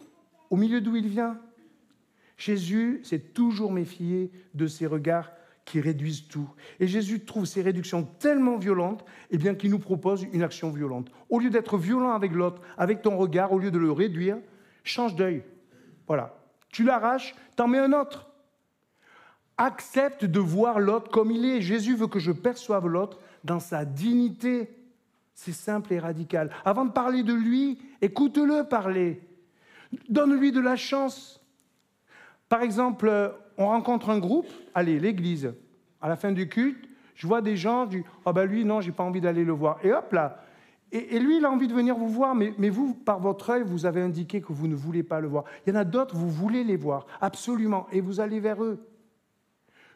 au 0.50 0.56
milieu 0.56 0.80
d'où 0.80 0.96
il 0.96 1.08
vient. 1.08 1.38
Jésus 2.36 3.00
s'est 3.04 3.18
toujours 3.18 3.72
méfié 3.72 4.30
de 4.54 4.66
ces 4.66 4.86
regards 4.86 5.30
qui 5.64 5.80
réduisent 5.80 6.26
tout. 6.26 6.48
Et 6.80 6.86
Jésus 6.86 7.20
trouve 7.20 7.44
ces 7.44 7.62
réductions 7.62 8.04
tellement 8.18 8.56
violentes, 8.56 9.04
eh 9.30 9.38
bien 9.38 9.54
qu'il 9.54 9.70
nous 9.70 9.78
propose 9.78 10.26
une 10.32 10.42
action 10.42 10.70
violente. 10.70 11.10
Au 11.28 11.38
lieu 11.38 11.50
d'être 11.50 11.78
violent 11.78 12.12
avec 12.12 12.32
l'autre, 12.32 12.60
avec 12.76 13.02
ton 13.02 13.16
regard, 13.16 13.52
au 13.52 13.58
lieu 13.58 13.70
de 13.70 13.78
le 13.78 13.92
réduire, 13.92 14.38
Change 14.84 15.14
d'œil. 15.14 15.42
Voilà. 16.06 16.36
Tu 16.70 16.84
l'arraches, 16.84 17.34
t'en 17.56 17.68
mets 17.68 17.78
un 17.78 17.92
autre. 17.92 18.30
Accepte 19.56 20.24
de 20.24 20.40
voir 20.40 20.80
l'autre 20.80 21.10
comme 21.10 21.30
il 21.30 21.44
est. 21.44 21.60
Jésus 21.60 21.94
veut 21.94 22.06
que 22.06 22.18
je 22.18 22.32
perçoive 22.32 22.86
l'autre 22.86 23.18
dans 23.44 23.60
sa 23.60 23.84
dignité. 23.84 24.70
C'est 25.42 25.52
simple 25.52 25.94
et 25.94 25.98
radical. 25.98 26.50
Avant 26.66 26.84
de 26.84 26.90
parler 26.90 27.22
de 27.22 27.32
lui, 27.32 27.78
écoute-le 28.02 28.68
parler. 28.68 29.26
Donne-lui 30.10 30.52
de 30.52 30.60
la 30.60 30.76
chance. 30.76 31.42
Par 32.50 32.60
exemple, 32.60 33.34
on 33.56 33.68
rencontre 33.68 34.10
un 34.10 34.18
groupe, 34.18 34.48
allez, 34.74 35.00
l'église, 35.00 35.54
à 36.02 36.10
la 36.10 36.16
fin 36.16 36.32
du 36.32 36.50
culte, 36.50 36.86
je 37.14 37.26
vois 37.26 37.40
des 37.40 37.56
gens, 37.56 37.86
je 37.86 38.00
dis, 38.00 38.04
ah 38.26 38.34
ben 38.34 38.44
lui, 38.44 38.66
non, 38.66 38.82
j'ai 38.82 38.92
pas 38.92 39.02
envie 39.02 39.22
d'aller 39.22 39.42
le 39.42 39.54
voir. 39.54 39.78
Et 39.82 39.94
hop 39.94 40.12
là, 40.12 40.44
et, 40.92 41.18
lui, 41.18 41.38
il 41.38 41.44
a 41.46 41.50
envie 41.50 41.68
de 41.68 41.74
venir 41.74 41.96
vous 41.96 42.10
voir, 42.10 42.34
mais, 42.34 42.52
mais, 42.58 42.68
vous, 42.68 42.92
par 42.92 43.18
votre 43.18 43.48
œil, 43.48 43.62
vous 43.64 43.86
avez 43.86 44.02
indiqué 44.02 44.42
que 44.42 44.52
vous 44.52 44.68
ne 44.68 44.74
voulez 44.74 45.02
pas 45.02 45.20
le 45.20 45.28
voir. 45.28 45.44
Il 45.64 45.72
y 45.72 45.72
en 45.72 45.80
a 45.80 45.84
d'autres, 45.84 46.16
vous 46.16 46.28
voulez 46.28 46.64
les 46.64 46.76
voir, 46.76 47.06
absolument, 47.18 47.86
et 47.92 48.02
vous 48.02 48.20
allez 48.20 48.40
vers 48.40 48.62
eux. 48.62 48.86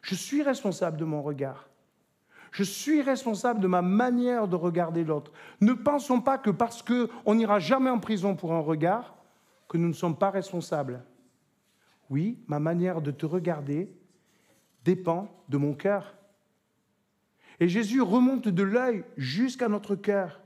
Je 0.01 0.15
suis 0.15 0.41
responsable 0.41 0.97
de 0.97 1.05
mon 1.05 1.21
regard. 1.21 1.69
Je 2.55 2.63
suis 2.63 3.01
responsable 3.01 3.59
de 3.59 3.67
ma 3.67 3.81
manière 3.81 4.47
de 4.47 4.55
regarder 4.55 5.03
l'autre. 5.03 5.33
Ne 5.59 5.73
pensons 5.73 6.21
pas 6.21 6.37
que 6.37 6.49
parce 6.49 6.81
qu'on 6.81 7.35
n'ira 7.35 7.59
jamais 7.59 7.89
en 7.89 7.99
prison 7.99 8.33
pour 8.33 8.53
un 8.53 8.61
regard, 8.61 9.17
que 9.67 9.77
nous 9.77 9.89
ne 9.89 9.93
sommes 9.93 10.17
pas 10.17 10.29
responsables. 10.29 11.03
Oui, 12.09 12.39
ma 12.47 12.59
manière 12.59 13.01
de 13.01 13.11
te 13.11 13.25
regarder 13.25 13.93
dépend 14.85 15.27
de 15.49 15.57
mon 15.57 15.73
cœur. 15.73 16.15
Et 17.59 17.67
Jésus 17.67 17.99
remonte 17.99 18.47
de 18.47 18.63
l'œil 18.63 19.03
jusqu'à 19.17 19.67
notre 19.67 19.97
cœur. 19.97 20.39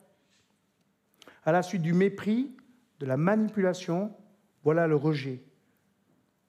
À 1.45 1.51
la 1.51 1.61
suite 1.61 1.83
du 1.83 1.93
mépris, 1.93 2.57
de 2.99 3.05
la 3.05 3.17
manipulation, 3.17 4.11
voilà 4.63 4.87
le 4.87 4.95
rejet. 4.95 5.43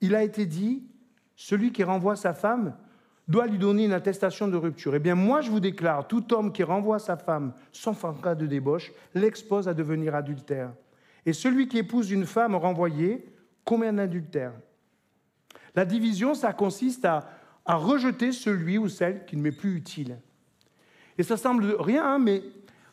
Il 0.00 0.14
a 0.14 0.22
été 0.22 0.46
dit, 0.46 0.88
celui 1.36 1.70
qui 1.70 1.84
renvoie 1.84 2.16
sa 2.16 2.32
femme 2.32 2.78
doit 3.30 3.46
lui 3.46 3.58
donner 3.58 3.84
une 3.84 3.92
attestation 3.92 4.48
de 4.48 4.56
rupture. 4.56 4.96
Eh 4.96 4.98
bien, 4.98 5.14
moi, 5.14 5.40
je 5.40 5.50
vous 5.50 5.60
déclare, 5.60 6.08
tout 6.08 6.34
homme 6.34 6.52
qui 6.52 6.64
renvoie 6.64 6.98
sa 6.98 7.16
femme 7.16 7.52
sans 7.70 7.94
cas 8.20 8.34
de 8.34 8.44
débauche 8.44 8.90
l'expose 9.14 9.68
à 9.68 9.74
devenir 9.74 10.16
adultère. 10.16 10.72
Et 11.24 11.32
celui 11.32 11.68
qui 11.68 11.78
épouse 11.78 12.10
une 12.10 12.26
femme 12.26 12.56
renvoyée 12.56 13.24
commet 13.64 13.86
un 13.86 13.98
adultère. 13.98 14.52
La 15.76 15.84
division, 15.84 16.34
ça 16.34 16.52
consiste 16.52 17.04
à, 17.04 17.24
rejeter 17.66 18.32
celui 18.32 18.78
ou 18.78 18.88
celle 18.88 19.24
qui 19.26 19.36
ne 19.36 19.42
m'est 19.42 19.52
plus 19.52 19.76
utile. 19.76 20.18
Et 21.16 21.22
ça 21.22 21.36
semble 21.36 21.76
rien, 21.78 22.04
hein, 22.04 22.18
mais 22.18 22.42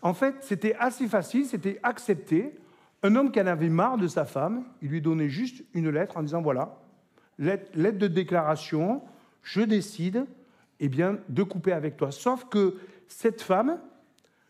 en 0.04 0.14
fait, 0.14 0.36
c'était 0.42 0.76
assez 0.76 1.08
facile, 1.08 1.46
c'était 1.46 1.80
accepté. 1.82 2.56
Un 3.02 3.16
homme 3.16 3.32
qui 3.32 3.42
en 3.42 3.48
avait 3.48 3.70
marre 3.70 3.98
de 3.98 4.08
sa 4.08 4.26
femme, 4.26 4.66
il 4.84 4.90
lui 4.90 5.02
donnait 5.02 5.30
juste 5.30 5.64
une 5.74 5.90
lettre 5.90 6.18
en 6.18 6.22
disant 6.22 6.44
voilà, 6.44 6.78
lettre, 7.40 7.98
de 7.98 8.06
déclaration, 8.06 9.02
je 9.48 9.62
décide 9.62 10.26
eh 10.82 10.90
bien, 10.90 11.20
de 11.30 11.42
couper 11.42 11.72
avec 11.72 11.96
toi. 11.96 12.12
Sauf 12.12 12.46
que 12.50 12.76
cette 13.08 13.42
femme 13.42 13.80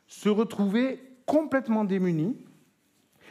se 0.07 0.27
retrouvait 0.27 0.99
complètement 1.27 1.85
démunie 1.85 2.35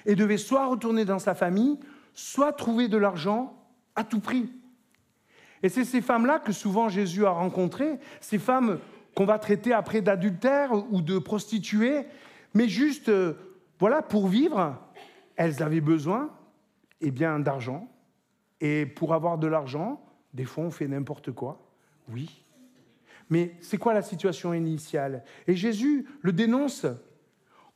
et 0.04 0.14
devait 0.14 0.37
soit 0.37 0.66
retourner 0.66 1.04
dans 1.04 1.18
sa 1.18 1.35
famille, 1.35 1.80
soit 2.14 2.52
trouver 2.52 2.87
de 2.87 2.96
l'argent 2.96 3.61
à 3.96 4.04
tout 4.04 4.20
prix. 4.20 4.49
Et 5.64 5.68
c'est 5.68 5.85
ces 5.85 6.02
femmes-là 6.02 6.38
que 6.38 6.52
souvent 6.52 6.88
Jésus 6.88 7.26
a 7.26 7.30
rencontrées, 7.30 7.99
ces 8.20 8.38
femmes 8.38 8.78
qu'on 9.16 9.25
va 9.25 9.40
traiter 9.40 9.73
après 9.73 10.02
d'adultère 10.02 10.70
ou 10.92 11.02
de 11.02 11.18
prostituées, 11.18 12.06
mais 12.54 12.68
juste, 12.68 13.08
euh, 13.08 13.35
voilà, 13.80 14.02
pour 14.02 14.28
vivre, 14.28 14.78
elles 15.35 15.64
avaient 15.64 15.80
besoin 15.80 16.30
eh 17.00 17.11
bien, 17.11 17.40
d'argent. 17.40 17.88
Et 18.61 18.87
pour 18.87 19.14
avoir 19.14 19.37
de 19.38 19.49
l'argent, 19.49 20.05
des 20.37 20.45
fois, 20.45 20.64
on 20.64 20.71
fait 20.71 20.87
n'importe 20.87 21.33
quoi. 21.33 21.59
Oui. 22.11 22.45
Mais 23.31 23.57
c'est 23.61 23.78
quoi 23.78 23.95
la 23.95 24.02
situation 24.02 24.52
initiale? 24.52 25.25
Et 25.49 25.57
Jésus 25.57 26.07
le 26.21 26.33
dénonce. 26.33 26.87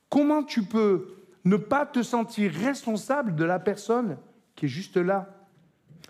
Comment 0.09 0.43
tu 0.43 0.61
peux 0.63 1.07
ne 1.43 1.57
pas 1.57 1.87
te 1.87 2.03
sentir 2.03 2.51
responsable 2.53 3.35
de 3.35 3.43
la 3.43 3.57
personne 3.57 4.17
qui 4.55 4.65
est 4.65 4.69
juste 4.69 4.95
là? 4.95 5.47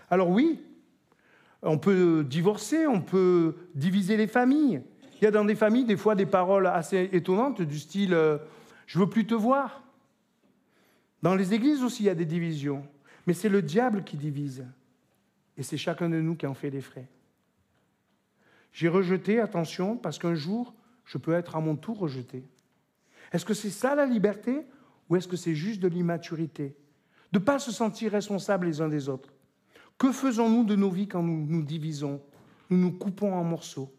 Alors 0.09 0.29
oui, 0.29 0.61
on 1.61 1.77
peut 1.77 2.25
divorcer, 2.29 2.85
on 2.85 2.99
peut 2.99 3.55
diviser 3.73 4.17
les 4.17 4.27
familles. 4.27 4.81
Il 5.21 5.23
y 5.23 5.27
a 5.27 5.31
dans 5.31 5.45
des 5.45 5.55
familles 5.55 5.85
des 5.85 5.95
fois 5.95 6.15
des 6.15 6.25
paroles 6.25 6.67
assez 6.67 7.09
étonnantes 7.13 7.61
du 7.61 7.79
style 7.79 8.13
euh, 8.13 8.39
Je 8.87 8.99
veux 8.99 9.09
plus 9.09 9.25
te 9.25 9.35
voir. 9.35 9.83
Dans 11.23 11.35
les 11.35 11.53
églises 11.53 11.81
aussi, 11.81 12.03
il 12.03 12.07
y 12.07 12.09
a 12.09 12.15
des 12.15 12.25
divisions. 12.25 12.83
Mais 13.25 13.33
c'est 13.33 13.47
le 13.47 13.61
diable 13.61 14.03
qui 14.03 14.17
divise. 14.17 14.65
Et 15.57 15.63
c'est 15.63 15.77
chacun 15.77 16.09
de 16.09 16.19
nous 16.21 16.35
qui 16.35 16.47
en 16.47 16.53
fait 16.53 16.69
les 16.69 16.81
frais. 16.81 17.07
J'ai 18.71 18.87
rejeté, 18.87 19.39
attention, 19.39 19.97
parce 19.97 20.17
qu'un 20.17 20.35
jour, 20.35 20.73
je 21.05 21.17
peux 21.17 21.33
être 21.33 21.55
à 21.55 21.59
mon 21.59 21.75
tour 21.75 21.97
rejeté. 21.99 22.43
Est-ce 23.31 23.45
que 23.45 23.53
c'est 23.53 23.69
ça 23.69 23.95
la 23.95 24.05
liberté 24.05 24.65
ou 25.09 25.15
est-ce 25.15 25.27
que 25.27 25.35
c'est 25.35 25.55
juste 25.55 25.81
de 25.81 25.87
l'immaturité? 25.87 26.75
De 27.31 27.39
ne 27.39 27.43
pas 27.43 27.59
se 27.59 27.71
sentir 27.71 28.11
responsable 28.11 28.67
les 28.67 28.81
uns 28.81 28.89
des 28.89 29.09
autres. 29.09 29.33
Que 29.97 30.11
faisons-nous 30.11 30.63
de 30.63 30.75
nos 30.75 30.89
vies 30.89 31.07
quand 31.07 31.23
nous 31.23 31.45
nous 31.45 31.63
divisons 31.63 32.21
Nous 32.69 32.77
nous 32.77 32.91
coupons 32.91 33.33
en 33.33 33.43
morceaux? 33.43 33.93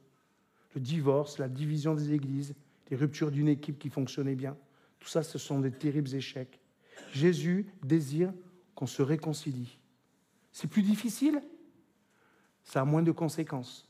Le 0.75 0.81
divorce, 0.81 1.39
la 1.39 1.49
division 1.49 1.95
des 1.95 2.13
églises, 2.13 2.55
les 2.91 2.97
ruptures 2.97 3.31
d'une 3.31 3.49
équipe 3.49 3.79
qui 3.79 3.91
fonctionnait 3.91 4.35
bien, 4.35 4.57
tout 4.99 5.09
ça, 5.09 5.23
ce 5.23 5.39
sont 5.39 5.61
des 5.61 5.73
terribles 5.73 6.15
échecs. 6.15 6.61
Jésus 7.13 7.67
désire 7.83 8.33
qu'on 8.75 8.87
se 8.87 9.03
réconcilie. 9.03 9.79
C'est 10.53 10.69
plus 10.69 10.83
difficile 10.83 11.43
Ça 12.63 12.83
a 12.83 12.85
moins 12.85 13.03
de 13.03 13.11
conséquences. 13.11 13.89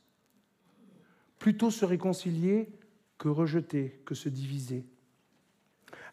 Plutôt 1.38 1.70
se 1.70 1.84
réconcilier 1.84 2.70
que 3.18 3.28
rejeter, 3.28 4.00
que 4.06 4.14
se 4.14 4.28
diviser. 4.28 4.86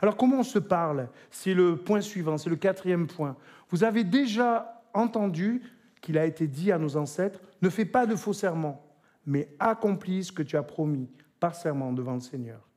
Alors 0.02 0.18
comment 0.18 0.40
on 0.40 0.44
se 0.44 0.60
parle? 0.60 1.10
C'est 1.30 1.54
le 1.54 1.78
point 1.78 2.02
suivant, 2.02 2.38
c'est 2.38 2.50
le 2.50 2.56
quatrième 2.56 3.08
point. 3.08 3.38
Vous 3.70 3.84
avez 3.84 4.04
déjà 4.04 4.84
entendu 4.94 5.62
qu'il 6.02 6.18
a 6.18 6.26
été 6.26 6.48
dit 6.48 6.72
à 6.72 6.78
nos 6.78 6.98
ancêtres, 6.98 7.42
ne 7.62 7.70
fais 7.70 7.86
pas 7.86 8.06
de 8.06 8.16
faux 8.16 8.34
serments, 8.34 8.86
mais 9.26 9.50
accomplis 9.60 10.26
ce 10.26 10.32
que 10.32 10.44
tu 10.44 10.58
as 10.58 10.64
promis 10.64 11.10
par 11.40 11.56
serment 11.56 11.94
devant 11.94 12.14
le 12.14 12.20
Seigneur. 12.20 12.68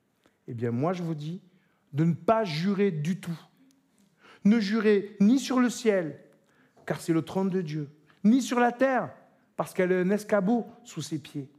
Eh 0.49 0.55
bien, 0.55 0.71
moi, 0.71 0.93
je 0.93 1.02
vous 1.02 1.14
dis 1.14 1.41
de 1.93 2.05
ne 2.05 2.14
pas 2.14 2.45
jurer 2.45 2.91
du 2.91 3.21
tout. 3.21 3.38
Ne 4.45 4.59
jurez 4.59 5.17
ni 5.21 5.38
sur 5.38 5.61
le 5.61 5.71
ciel, 5.71 6.19
car 6.87 7.01
c'est 7.01 7.12
le 7.12 7.23
trône 7.23 7.51
de 7.51 7.61
Dieu, 7.61 7.89
ni 8.25 8.43
sur 8.43 8.61
la 8.61 8.73
terre, 8.73 9.11
parce 9.57 9.75
qu'elle 9.75 9.93
est 9.93 10.01
un 10.01 10.11
escabeau 10.11 10.67
sous 10.85 11.03
ses 11.03 11.19
pieds. 11.19 11.51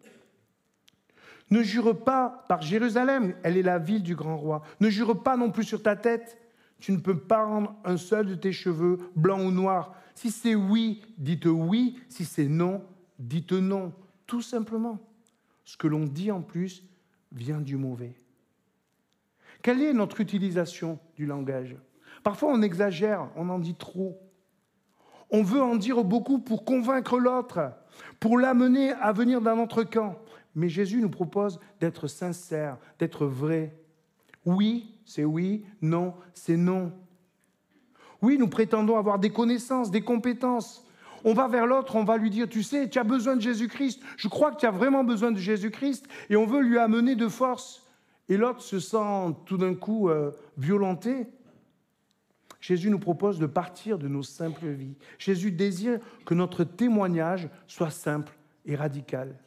Ne 1.50 1.62
jure 1.62 2.04
pas 2.04 2.46
par 2.48 2.62
Jérusalem, 2.62 3.36
elle 3.44 3.58
est 3.58 3.64
la 3.64 3.78
ville 3.78 4.02
du 4.02 4.16
grand 4.16 4.38
roi. 4.38 4.64
Ne 4.80 4.90
jure 4.90 5.22
pas 5.22 5.38
non 5.38 5.52
plus 5.52 5.64
sur 5.64 5.84
ta 5.84 5.96
tête. 5.96 6.38
Tu 6.80 6.92
ne 6.92 6.98
peux 6.98 7.18
pas 7.18 7.46
rendre 7.46 7.76
un 7.86 7.98
seul 7.98 8.26
de 8.26 8.36
tes 8.36 8.52
cheveux 8.52 8.98
blanc 9.16 9.40
ou 9.40 9.52
noir. 9.52 9.96
Si 10.16 10.32
c'est 10.32 10.56
oui, 10.56 11.04
dites 11.18 11.46
oui. 11.46 12.00
Si 12.10 12.26
c'est 12.26 12.48
non, 12.48 12.84
dites 13.20 13.52
non. 13.52 13.94
Tout 14.26 14.42
simplement. 14.42 15.00
Ce 15.64 15.78
que 15.78 15.88
l'on 15.88 16.06
dit 16.06 16.32
en 16.32 16.42
plus 16.42 16.84
vient 17.32 17.62
du 17.62 17.78
mauvais. 17.78 18.16
Quelle 19.62 19.82
est 19.82 19.94
notre 19.94 20.22
utilisation 20.22 21.00
du 21.16 21.26
langage? 21.26 21.76
Parfois 22.24 22.52
on 22.52 22.62
exagère, 22.62 23.30
on 23.36 23.50
en 23.50 23.60
dit 23.60 23.76
trop. 23.76 24.20
On 25.30 25.44
veut 25.44 25.62
en 25.62 25.76
dire 25.76 26.04
beaucoup 26.04 26.40
pour 26.40 26.66
convaincre 26.66 27.18
l'autre, 27.20 27.72
pour 28.20 28.38
l'amener 28.38 28.92
à 28.94 29.12
venir 29.12 29.42
dans 29.42 29.56
notre 29.56 29.84
camp. 29.84 30.18
Mais 30.56 30.70
Jésus 30.70 31.02
nous 31.02 31.10
propose 31.10 31.60
d'être 31.80 32.08
sincère, 32.08 32.78
d'être 33.00 33.26
vrai. 33.26 33.76
Oui, 34.46 34.96
c'est 35.06 35.26
oui, 35.26 35.66
non, 35.82 36.14
c'est 36.34 36.58
non. 36.58 36.92
Oui, 38.22 38.38
nous 38.38 38.48
prétendons 38.48 38.98
avoir 38.98 39.20
des 39.20 39.32
connaissances, 39.32 39.92
des 39.92 40.02
compétences. 40.02 40.86
On 41.26 41.34
va 41.34 41.48
vers 41.48 41.66
l'autre, 41.66 41.96
on 41.96 42.04
va 42.04 42.18
lui 42.18 42.30
dire, 42.30 42.48
tu 42.50 42.64
sais, 42.64 42.90
tu 42.90 43.00
as 43.00 43.04
besoin 43.04 43.36
de 43.36 43.42
Jésus-Christ. 43.42 44.02
Je 44.18 44.28
crois 44.28 44.52
que 44.52 44.60
tu 44.60 44.66
as 44.66 44.72
vraiment 44.72 45.04
besoin 45.04 45.32
de 45.32 45.38
Jésus-Christ. 45.38 46.06
Et 46.30 46.36
on 46.36 46.46
veut 46.46 46.62
lui 46.62 46.78
amener 46.78 47.16
de 47.16 47.28
force. 47.28 47.86
Et 48.30 48.38
l'autre 48.38 48.62
se 48.62 48.80
sent 48.80 49.36
tout 49.46 49.58
d'un 49.58 49.74
coup 49.74 50.10
euh, 50.10 50.32
violenté. 50.58 51.28
Jésus 52.64 52.90
nous 52.90 52.98
propose 52.98 53.40
de 53.40 53.46
partir 53.46 54.00
de 54.00 54.08
nos 54.08 54.24
simples 54.24 54.70
vies. 54.70 54.96
Jésus 55.20 55.52
désire 55.52 56.00
que 56.26 56.34
notre 56.34 56.64
témoignage 56.64 57.50
soit 57.68 57.90
simple 57.90 58.32
et 58.66 58.78
radical. 58.78 59.38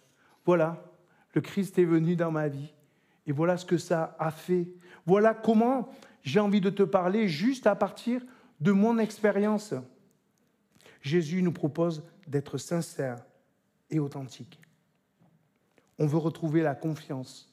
Voilà, 0.44 0.84
le 1.32 1.40
Christ 1.40 1.78
est 1.78 1.86
venu 1.86 2.14
dans 2.14 2.30
ma 2.30 2.48
vie. 2.48 2.74
Et 3.26 3.32
voilà 3.32 3.56
ce 3.56 3.64
que 3.64 3.78
ça 3.78 4.14
a 4.18 4.30
fait. 4.30 4.68
Voilà 5.06 5.32
comment 5.32 5.88
j'ai 6.24 6.40
envie 6.40 6.60
de 6.60 6.68
te 6.68 6.82
parler 6.82 7.26
juste 7.26 7.66
à 7.66 7.74
partir 7.74 8.20
de 8.60 8.72
mon 8.72 8.98
expérience. 8.98 9.72
Jésus 11.00 11.40
nous 11.40 11.52
propose 11.52 12.04
d'être 12.28 12.58
sincère 12.58 13.16
et 13.88 13.98
authentique. 13.98 14.60
On 15.98 16.06
veut 16.06 16.18
retrouver 16.18 16.60
la 16.60 16.74
confiance. 16.74 17.50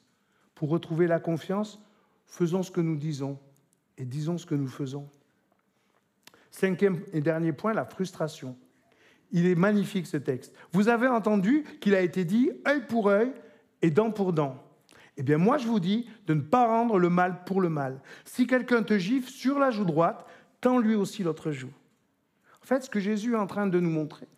Pour 0.54 0.68
retrouver 0.68 1.06
la 1.06 1.20
confiance, 1.20 1.80
faisons 2.26 2.62
ce 2.62 2.70
que 2.70 2.82
nous 2.82 2.96
disons 2.96 3.38
et 3.96 4.04
disons 4.04 4.36
ce 4.36 4.44
que 4.44 4.54
nous 4.54 4.68
faisons. 4.68 5.08
Cinquième 6.54 7.00
et 7.12 7.20
dernier 7.20 7.52
point, 7.52 7.74
la 7.74 7.84
frustration. 7.84 8.56
Il 9.32 9.44
est 9.44 9.56
magnifique 9.56 10.06
ce 10.06 10.16
texte. 10.16 10.54
Vous 10.70 10.86
avez 10.86 11.08
entendu 11.08 11.64
qu'il 11.80 11.96
a 11.96 12.00
été 12.00 12.24
dit 12.24 12.52
œil 12.68 12.86
pour 12.86 13.08
œil 13.08 13.32
et 13.82 13.90
dent 13.90 14.12
pour 14.12 14.32
dent. 14.32 14.62
Eh 15.16 15.24
bien, 15.24 15.36
moi, 15.36 15.58
je 15.58 15.66
vous 15.66 15.80
dis 15.80 16.08
de 16.28 16.34
ne 16.34 16.42
pas 16.42 16.68
rendre 16.68 17.00
le 17.00 17.10
mal 17.10 17.42
pour 17.44 17.60
le 17.60 17.70
mal. 17.70 18.00
Si 18.24 18.46
quelqu'un 18.46 18.84
te 18.84 18.96
gifle 18.96 19.28
sur 19.28 19.58
la 19.58 19.72
joue 19.72 19.84
droite, 19.84 20.26
tends 20.60 20.78
lui 20.78 20.94
aussi 20.94 21.24
l'autre 21.24 21.50
joue. 21.50 21.72
En 22.62 22.66
fait, 22.66 22.84
ce 22.84 22.90
que 22.90 23.00
Jésus 23.00 23.32
est 23.32 23.38
en 23.38 23.48
train 23.48 23.66
de 23.66 23.80
nous 23.80 23.90
montrer, 23.90 24.28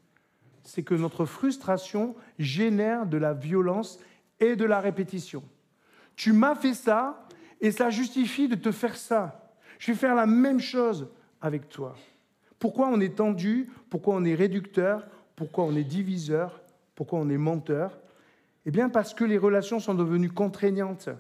c'est 0.62 0.82
que 0.82 0.94
notre 0.94 1.26
frustration 1.26 2.16
génère 2.38 3.04
de 3.04 3.18
la 3.18 3.34
violence 3.34 3.98
et 4.40 4.56
de 4.56 4.64
la 4.64 4.80
répétition. 4.80 5.44
Tu 6.14 6.32
m'as 6.32 6.54
fait 6.54 6.72
ça 6.72 7.28
et 7.60 7.72
ça 7.72 7.90
justifie 7.90 8.48
de 8.48 8.54
te 8.54 8.72
faire 8.72 8.96
ça. 8.96 9.52
Je 9.78 9.92
vais 9.92 9.98
faire 9.98 10.14
la 10.14 10.24
même 10.24 10.60
chose 10.60 11.10
avec 11.40 11.68
toi. 11.68 11.94
Pourquoi 12.58 12.88
on 12.88 13.00
est 13.00 13.16
tendu? 13.16 13.68
Pourquoi 13.90 14.14
on 14.14 14.24
est 14.24 14.34
réducteur? 14.34 15.06
Pourquoi 15.34 15.64
on 15.64 15.76
est 15.76 15.84
diviseur? 15.84 16.60
Pourquoi 16.94 17.18
on 17.18 17.28
est 17.28 17.36
menteur? 17.36 17.98
Eh 18.64 18.70
bien 18.70 18.88
parce 18.88 19.14
que 19.14 19.24
les 19.24 19.38
relations 19.38 19.78
sont 19.78 19.94
devenues 19.94 20.30
contraignantes. 20.30 21.10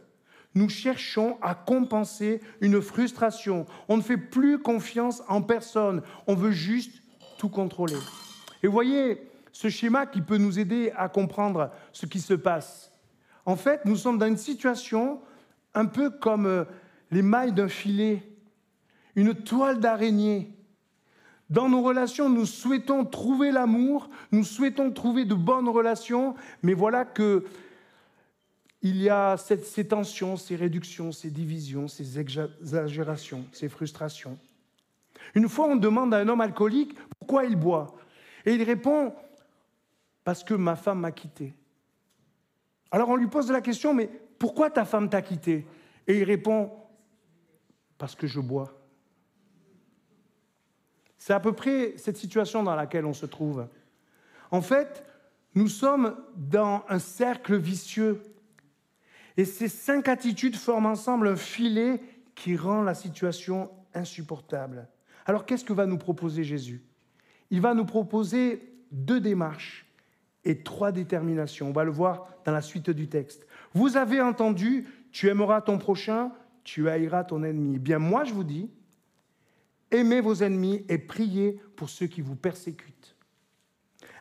Nous 0.54 0.68
cherchons 0.70 1.36
à 1.42 1.54
compenser 1.54 2.40
une 2.60 2.80
frustration. 2.80 3.66
On 3.88 3.98
ne 3.98 4.02
fait 4.02 4.16
plus 4.16 4.58
confiance 4.58 5.22
en 5.28 5.42
personne. 5.42 6.02
On 6.26 6.34
veut 6.34 6.50
juste 6.50 7.02
tout 7.38 7.50
contrôler. 7.50 7.98
Et 8.62 8.66
voyez 8.66 9.20
ce 9.52 9.68
schéma 9.68 10.06
qui 10.06 10.22
peut 10.22 10.38
nous 10.38 10.58
aider 10.58 10.92
à 10.96 11.08
comprendre 11.08 11.70
ce 11.92 12.06
qui 12.06 12.20
se 12.20 12.34
passe. 12.34 12.90
En 13.44 13.56
fait, 13.56 13.84
nous 13.84 13.96
sommes 13.96 14.18
dans 14.18 14.26
une 14.26 14.36
situation 14.36 15.20
un 15.74 15.86
peu 15.86 16.10
comme 16.10 16.46
euh, 16.46 16.64
les 17.10 17.22
mailles 17.22 17.52
d'un 17.52 17.68
filet, 17.68 18.22
une 19.16 19.34
toile 19.34 19.80
d'araignée 19.80 20.52
dans 21.48 21.68
nos 21.68 21.82
relations, 21.82 22.28
nous 22.28 22.46
souhaitons 22.46 23.04
trouver 23.04 23.52
l'amour, 23.52 24.10
nous 24.32 24.42
souhaitons 24.42 24.90
trouver 24.90 25.24
de 25.24 25.34
bonnes 25.34 25.68
relations, 25.68 26.34
mais 26.62 26.74
voilà 26.74 27.04
que 27.04 27.44
il 28.82 29.00
y 29.00 29.08
a 29.08 29.36
ces 29.36 29.88
tensions, 29.88 30.36
ces 30.36 30.54
réductions, 30.54 31.10
ces 31.10 31.30
divisions, 31.30 31.88
ces 31.88 32.18
exagérations, 32.18 33.44
ces 33.52 33.68
frustrations. 33.68 34.38
Une 35.34 35.48
fois, 35.48 35.66
on 35.66 35.76
demande 35.76 36.14
à 36.14 36.18
un 36.18 36.28
homme 36.28 36.40
alcoolique 36.40 36.96
pourquoi 37.18 37.44
il 37.44 37.56
boit. 37.56 37.96
Et 38.44 38.54
il 38.54 38.62
répond 38.62 39.12
Parce 40.22 40.44
que 40.44 40.54
ma 40.54 40.76
femme 40.76 41.00
m'a 41.00 41.10
quitté. 41.10 41.54
Alors 42.92 43.08
on 43.08 43.16
lui 43.16 43.26
pose 43.26 43.50
la 43.50 43.60
question 43.60 43.92
Mais 43.92 44.08
pourquoi 44.38 44.70
ta 44.70 44.84
femme 44.84 45.08
t'a 45.08 45.22
quitté? 45.22 45.66
Et 46.06 46.18
il 46.18 46.24
répond 46.24 46.70
Parce 47.98 48.14
que 48.14 48.26
je 48.26 48.38
bois. 48.38 48.85
C'est 51.26 51.32
à 51.32 51.40
peu 51.40 51.54
près 51.54 51.94
cette 51.96 52.16
situation 52.16 52.62
dans 52.62 52.76
laquelle 52.76 53.04
on 53.04 53.12
se 53.12 53.26
trouve. 53.26 53.66
En 54.52 54.62
fait, 54.62 55.04
nous 55.56 55.66
sommes 55.66 56.14
dans 56.36 56.84
un 56.88 57.00
cercle 57.00 57.56
vicieux. 57.56 58.22
Et 59.36 59.44
ces 59.44 59.66
cinq 59.66 60.06
attitudes 60.06 60.54
forment 60.54 60.86
ensemble 60.86 61.26
un 61.26 61.34
filet 61.34 62.00
qui 62.36 62.56
rend 62.56 62.82
la 62.82 62.94
situation 62.94 63.72
insupportable. 63.92 64.86
Alors 65.24 65.46
qu'est-ce 65.46 65.64
que 65.64 65.72
va 65.72 65.84
nous 65.86 65.98
proposer 65.98 66.44
Jésus? 66.44 66.84
Il 67.50 67.60
va 67.60 67.74
nous 67.74 67.86
proposer 67.86 68.62
deux 68.92 69.18
démarches 69.18 69.84
et 70.44 70.62
trois 70.62 70.92
déterminations. 70.92 71.70
On 71.70 71.72
va 71.72 71.82
le 71.82 71.90
voir 71.90 72.28
dans 72.44 72.52
la 72.52 72.62
suite 72.62 72.90
du 72.90 73.08
texte. 73.08 73.48
Vous 73.74 73.96
avez 73.96 74.20
entendu, 74.20 74.86
tu 75.10 75.28
aimeras 75.28 75.60
ton 75.60 75.78
prochain, 75.78 76.30
tu 76.62 76.88
haïras 76.88 77.24
ton 77.24 77.42
ennemi. 77.42 77.72
Eh 77.74 77.80
bien 77.80 77.98
moi 77.98 78.22
je 78.22 78.32
vous 78.32 78.44
dis, 78.44 78.70
aimez 79.90 80.20
vos 80.20 80.42
ennemis 80.42 80.84
et 80.88 80.98
priez 80.98 81.60
pour 81.76 81.90
ceux 81.90 82.06
qui 82.06 82.20
vous 82.20 82.36
persécutent. 82.36 83.16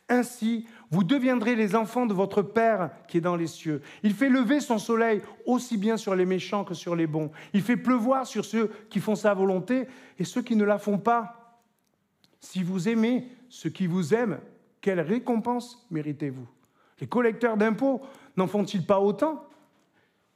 Ainsi, 0.07 0.67
vous 0.91 1.03
deviendrez 1.03 1.55
les 1.55 1.75
enfants 1.75 2.05
de 2.05 2.13
votre 2.13 2.43
Père 2.43 2.91
qui 3.07 3.17
est 3.17 3.21
dans 3.21 3.35
les 3.35 3.47
cieux. 3.47 3.81
Il 4.03 4.13
fait 4.13 4.29
lever 4.29 4.59
son 4.59 4.77
soleil 4.77 5.21
aussi 5.45 5.77
bien 5.77 5.97
sur 5.97 6.15
les 6.15 6.25
méchants 6.25 6.63
que 6.63 6.75
sur 6.75 6.95
les 6.95 7.07
bons. 7.07 7.31
Il 7.53 7.63
fait 7.63 7.77
pleuvoir 7.77 8.27
sur 8.27 8.45
ceux 8.45 8.67
qui 8.89 8.99
font 8.99 9.15
sa 9.15 9.33
volonté 9.33 9.87
et 10.19 10.23
ceux 10.23 10.43
qui 10.43 10.55
ne 10.55 10.63
la 10.63 10.77
font 10.77 10.99
pas. 10.99 11.59
Si 12.39 12.61
vous 12.61 12.87
aimez 12.87 13.27
ceux 13.49 13.71
qui 13.71 13.87
vous 13.87 14.13
aiment, 14.13 14.39
quelle 14.79 15.01
récompense 15.01 15.87
méritez-vous? 15.89 16.47
Les 16.99 17.07
collecteurs 17.07 17.57
d'impôts 17.57 18.01
n'en 18.37 18.45
font-ils 18.45 18.85
pas 18.85 18.99
autant? 18.99 19.49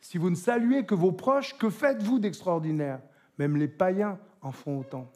Si 0.01 0.17
vous 0.17 0.31
ne 0.31 0.35
saluez 0.35 0.85
que 0.85 0.95
vos 0.95 1.11
proches, 1.11 1.55
que 1.57 1.69
faites-vous 1.69 2.17
d'extraordinaire? 2.17 3.01
Même 3.37 3.55
les 3.57 3.67
païens 3.67 4.17
en 4.41 4.51
font 4.51 4.79
autant. 4.79 5.11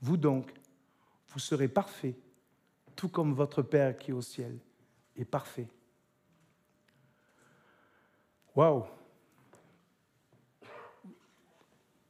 Vous 0.00 0.16
donc, 0.16 0.52
vous 1.28 1.38
serez 1.38 1.68
parfaits, 1.68 2.16
tout 2.94 3.08
comme 3.08 3.34
votre 3.34 3.62
Père 3.62 3.96
qui 3.96 4.10
est 4.10 4.14
au 4.14 4.22
ciel 4.22 4.58
est 5.16 5.24
parfait. 5.24 5.68
Waouh. 8.54 8.84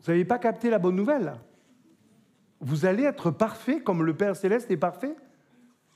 Vous 0.00 0.12
n'avez 0.12 0.24
pas 0.24 0.38
capté 0.38 0.70
la 0.70 0.78
bonne 0.78 0.94
nouvelle? 0.94 1.38
Vous 2.60 2.84
allez 2.86 3.02
être 3.02 3.30
parfait 3.30 3.80
comme 3.80 4.04
le 4.04 4.16
Père 4.16 4.36
céleste 4.36 4.70
est 4.70 4.76
parfait? 4.76 5.16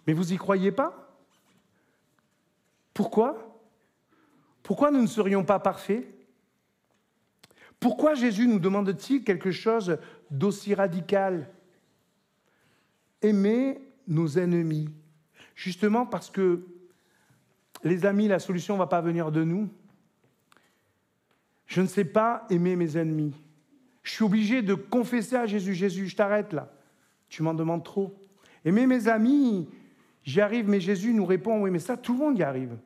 Mais 0.06 0.12
vous 0.12 0.24
n'y 0.24 0.36
croyez 0.36 0.72
pas? 0.72 1.16
Pourquoi? 2.92 3.62
Pourquoi 4.62 4.90
nous 4.90 5.00
ne 5.00 5.06
serions 5.06 5.44
pas 5.44 5.58
parfaits? 5.58 6.06
Pourquoi 7.78 8.14
Jésus 8.14 8.46
nous 8.46 8.58
demande-t-il 8.58 9.24
quelque 9.24 9.52
chose 9.52 9.98
d'aussi 10.30 10.74
radical? 10.74 11.48
Aimer 13.22 13.80
nos 14.06 14.38
ennemis. 14.38 14.88
Justement 15.54 16.06
parce 16.06 16.30
que, 16.30 16.66
les 17.82 18.04
amis, 18.04 18.28
la 18.28 18.38
solution 18.38 18.74
ne 18.74 18.78
va 18.78 18.86
pas 18.86 19.00
venir 19.00 19.30
de 19.30 19.44
nous. 19.44 19.68
Je 21.66 21.80
ne 21.80 21.86
sais 21.86 22.04
pas 22.04 22.46
aimer 22.50 22.76
mes 22.76 22.96
ennemis. 22.96 23.34
Je 24.02 24.12
suis 24.12 24.24
obligé 24.24 24.62
de 24.62 24.74
confesser 24.74 25.36
à 25.36 25.46
Jésus, 25.46 25.74
Jésus, 25.74 26.08
je 26.08 26.16
t'arrête 26.16 26.52
là. 26.52 26.72
Tu 27.28 27.42
m'en 27.42 27.54
demandes 27.54 27.84
trop. 27.84 28.14
Aimer 28.64 28.86
mes 28.86 29.08
amis, 29.08 29.68
j'y 30.24 30.40
arrive, 30.40 30.68
mais 30.68 30.80
Jésus 30.80 31.14
nous 31.14 31.24
répond, 31.24 31.62
oui, 31.62 31.70
mais 31.70 31.78
ça, 31.78 31.96
tout 31.96 32.12
le 32.12 32.18
monde 32.18 32.38
y 32.38 32.42
arrive. 32.42 32.76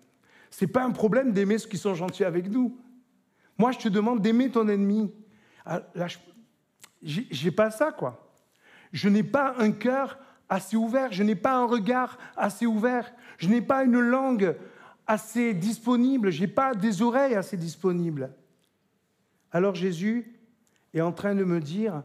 Ce 0.50 0.64
n'est 0.64 0.70
pas 0.70 0.84
un 0.84 0.90
problème 0.90 1.32
d'aimer 1.32 1.58
ceux 1.58 1.68
qui 1.68 1.78
sont 1.78 1.94
gentils 1.94 2.24
avec 2.24 2.48
nous. 2.48 2.76
Moi, 3.58 3.72
je 3.72 3.78
te 3.78 3.88
demande 3.88 4.20
d'aimer 4.20 4.50
ton 4.50 4.68
ennemi. 4.68 5.12
Ah, 5.64 5.82
là, 5.94 6.06
je 7.02 7.44
n'ai 7.44 7.50
pas 7.50 7.70
ça, 7.70 7.90
quoi. 7.92 8.23
Je 8.94 9.08
n'ai 9.08 9.24
pas 9.24 9.56
un 9.58 9.72
cœur 9.72 10.18
assez 10.48 10.76
ouvert, 10.76 11.12
je 11.12 11.24
n'ai 11.24 11.34
pas 11.34 11.56
un 11.56 11.66
regard 11.66 12.16
assez 12.36 12.64
ouvert, 12.64 13.12
je 13.38 13.48
n'ai 13.48 13.60
pas 13.60 13.82
une 13.82 13.98
langue 13.98 14.56
assez 15.04 15.52
disponible, 15.52 16.30
je 16.30 16.42
n'ai 16.42 16.46
pas 16.46 16.74
des 16.74 17.02
oreilles 17.02 17.34
assez 17.34 17.56
disponibles. 17.56 18.32
Alors 19.50 19.74
Jésus 19.74 20.32
est 20.94 21.00
en 21.00 21.10
train 21.10 21.34
de 21.34 21.42
me 21.42 21.60
dire, 21.60 22.04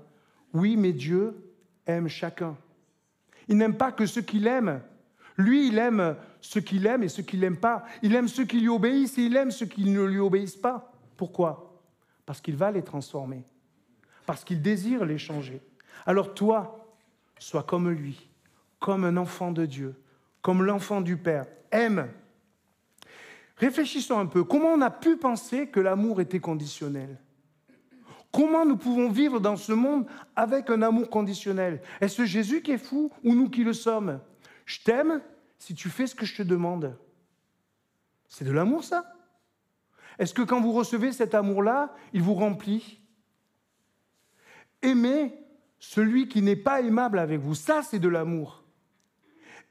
oui, 0.51 0.77
mais 0.77 0.91
Dieu 0.91 1.53
aime 1.85 2.07
chacun. 2.07 2.57
Il 3.47 3.57
n'aime 3.57 3.77
pas 3.77 3.91
que 3.91 4.07
ceux 4.07 4.23
qu'il 4.23 4.47
aime. 4.47 4.81
Lui, 5.37 5.67
il 5.67 5.77
aime 5.77 6.15
ceux 6.41 6.61
qu'il 6.61 6.87
aime 6.87 7.03
et 7.03 7.07
ceux 7.07 7.23
qu'il 7.23 7.39
n'aime 7.41 7.57
pas. 7.57 7.85
Il 8.01 8.15
aime 8.15 8.27
ceux 8.27 8.45
qui 8.45 8.59
lui 8.59 8.67
obéissent 8.67 9.17
et 9.19 9.23
il 9.23 9.35
aime 9.35 9.51
ceux 9.51 9.67
qui 9.67 9.85
ne 9.85 10.03
lui 10.03 10.19
obéissent 10.19 10.55
pas. 10.55 10.91
Pourquoi? 11.15 11.79
Parce 12.25 12.41
qu'il 12.41 12.55
va 12.55 12.71
les 12.71 12.83
transformer. 12.83 13.45
Parce 14.25 14.43
qu'il 14.43 14.61
désire 14.61 15.05
les 15.05 15.19
changer. 15.19 15.61
Alors 16.05 16.33
toi, 16.33 16.78
sois 17.39 17.63
comme 17.63 17.89
lui 17.89 18.29
comme 18.79 19.03
un 19.03 19.17
enfant 19.17 19.51
de 19.51 19.65
Dieu, 19.65 20.01
comme 20.41 20.63
l'enfant 20.63 21.01
du 21.01 21.17
Père. 21.17 21.45
Aime. 21.71 22.09
Réfléchissons 23.57 24.17
un 24.17 24.25
peu. 24.25 24.43
Comment 24.43 24.69
on 24.69 24.81
a 24.81 24.89
pu 24.89 25.17
penser 25.17 25.67
que 25.67 25.79
l'amour 25.79 26.21
était 26.21 26.39
conditionnel? 26.39 27.19
Comment 28.31 28.65
nous 28.65 28.77
pouvons 28.77 29.09
vivre 29.09 29.39
dans 29.39 29.57
ce 29.57 29.73
monde 29.73 30.05
avec 30.35 30.69
un 30.69 30.81
amour 30.81 31.09
conditionnel? 31.09 31.81
Est-ce 31.99 32.25
Jésus 32.25 32.61
qui 32.61 32.71
est 32.71 32.77
fou 32.77 33.11
ou 33.23 33.35
nous 33.35 33.49
qui 33.49 33.63
le 33.63 33.73
sommes? 33.73 34.21
Je 34.65 34.79
t'aime 34.81 35.21
si 35.57 35.75
tu 35.75 35.89
fais 35.89 36.07
ce 36.07 36.15
que 36.15 36.25
je 36.25 36.37
te 36.37 36.43
demande. 36.43 36.97
C'est 38.29 38.45
de 38.45 38.51
l'amour 38.51 38.83
ça? 38.83 39.13
Est-ce 40.19 40.33
que 40.33 40.41
quand 40.41 40.61
vous 40.61 40.73
recevez 40.73 41.11
cet 41.11 41.33
amour-là, 41.33 41.93
il 42.13 42.21
vous 42.21 42.35
remplit? 42.35 43.01
Aimez 44.81 45.33
celui 45.79 46.27
qui 46.27 46.41
n'est 46.41 46.55
pas 46.55 46.81
aimable 46.81 47.19
avec 47.19 47.39
vous, 47.39 47.55
ça 47.55 47.81
c'est 47.83 47.99
de 47.99 48.09
l'amour 48.09 48.59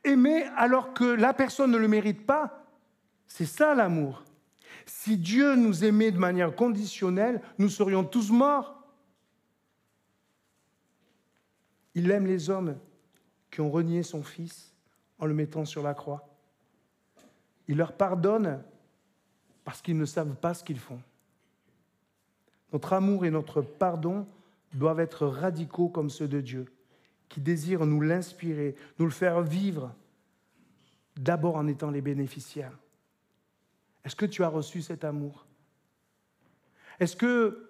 aimer 0.04 0.44
alors 0.56 0.94
que 0.94 1.04
la 1.04 1.34
personne 1.34 1.70
ne 1.70 1.78
le 1.78 1.88
mérite 1.88 2.24
pas, 2.26 2.64
c'est 3.26 3.46
ça 3.46 3.74
l'amour. 3.74 4.22
Si 4.86 5.16
Dieu 5.16 5.54
nous 5.54 5.84
aimait 5.84 6.10
de 6.10 6.18
manière 6.18 6.54
conditionnelle, 6.54 7.42
nous 7.58 7.68
serions 7.68 8.04
tous 8.04 8.30
morts. 8.30 8.74
Il 11.94 12.10
aime 12.10 12.26
les 12.26 12.48
hommes 12.48 12.78
qui 13.50 13.60
ont 13.60 13.70
renié 13.70 14.02
son 14.02 14.22
Fils 14.22 14.72
en 15.18 15.26
le 15.26 15.34
mettant 15.34 15.64
sur 15.64 15.82
la 15.82 15.94
croix. 15.94 16.28
Il 17.66 17.76
leur 17.76 17.92
pardonne 17.92 18.62
parce 19.64 19.82
qu'ils 19.82 19.98
ne 19.98 20.06
savent 20.06 20.36
pas 20.36 20.54
ce 20.54 20.64
qu'ils 20.64 20.78
font. 20.78 21.00
Notre 22.72 22.94
amour 22.94 23.26
et 23.26 23.30
notre 23.30 23.60
pardon 23.60 24.26
doivent 24.74 25.00
être 25.00 25.26
radicaux 25.26 25.88
comme 25.88 26.11
ceux 26.11 26.28
de 26.28 26.40
Dieu. 26.40 26.66
qui 27.28 27.42
désire 27.42 27.85
nous 27.85 28.00
l'inspirer, 28.00 28.74
nous 28.98 29.04
le 29.04 29.11
faire 29.11 29.42
vivre, 29.42 29.94
d'abord 31.18 31.57
en 31.57 31.66
étant 31.66 31.90
les 31.90 32.00
bénéficiaires. 32.00 32.78
Est-ce 34.02 34.16
que 34.16 34.24
tu 34.24 34.42
as 34.42 34.48
reçu 34.48 34.81
cet 34.81 35.04
amour? 35.04 35.46
Est-ce 37.00 37.16
que 37.16 37.68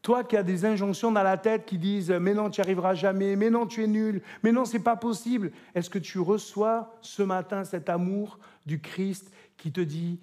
toi 0.00 0.24
qui 0.24 0.36
as 0.36 0.42
des 0.42 0.64
injonctions 0.64 1.12
dans 1.12 1.22
la 1.22 1.36
tête 1.36 1.66
qui 1.66 1.78
disent 1.78 2.10
mais 2.10 2.34
non 2.34 2.50
tu 2.50 2.60
n'y 2.60 2.64
arriveras 2.64 2.94
jamais, 2.94 3.36
mais 3.36 3.50
non 3.50 3.66
tu 3.66 3.82
es 3.82 3.86
nul, 3.86 4.22
mais 4.42 4.52
non 4.52 4.64
c'est 4.64 4.78
pas 4.78 4.96
possible, 4.96 5.50
est-ce 5.74 5.90
que 5.90 5.98
tu 5.98 6.18
reçois 6.18 6.96
ce 7.00 7.22
matin 7.22 7.64
cet 7.64 7.88
amour 7.88 8.38
du 8.66 8.80
Christ 8.80 9.32
qui 9.56 9.72
te 9.72 9.80
dit 9.80 10.20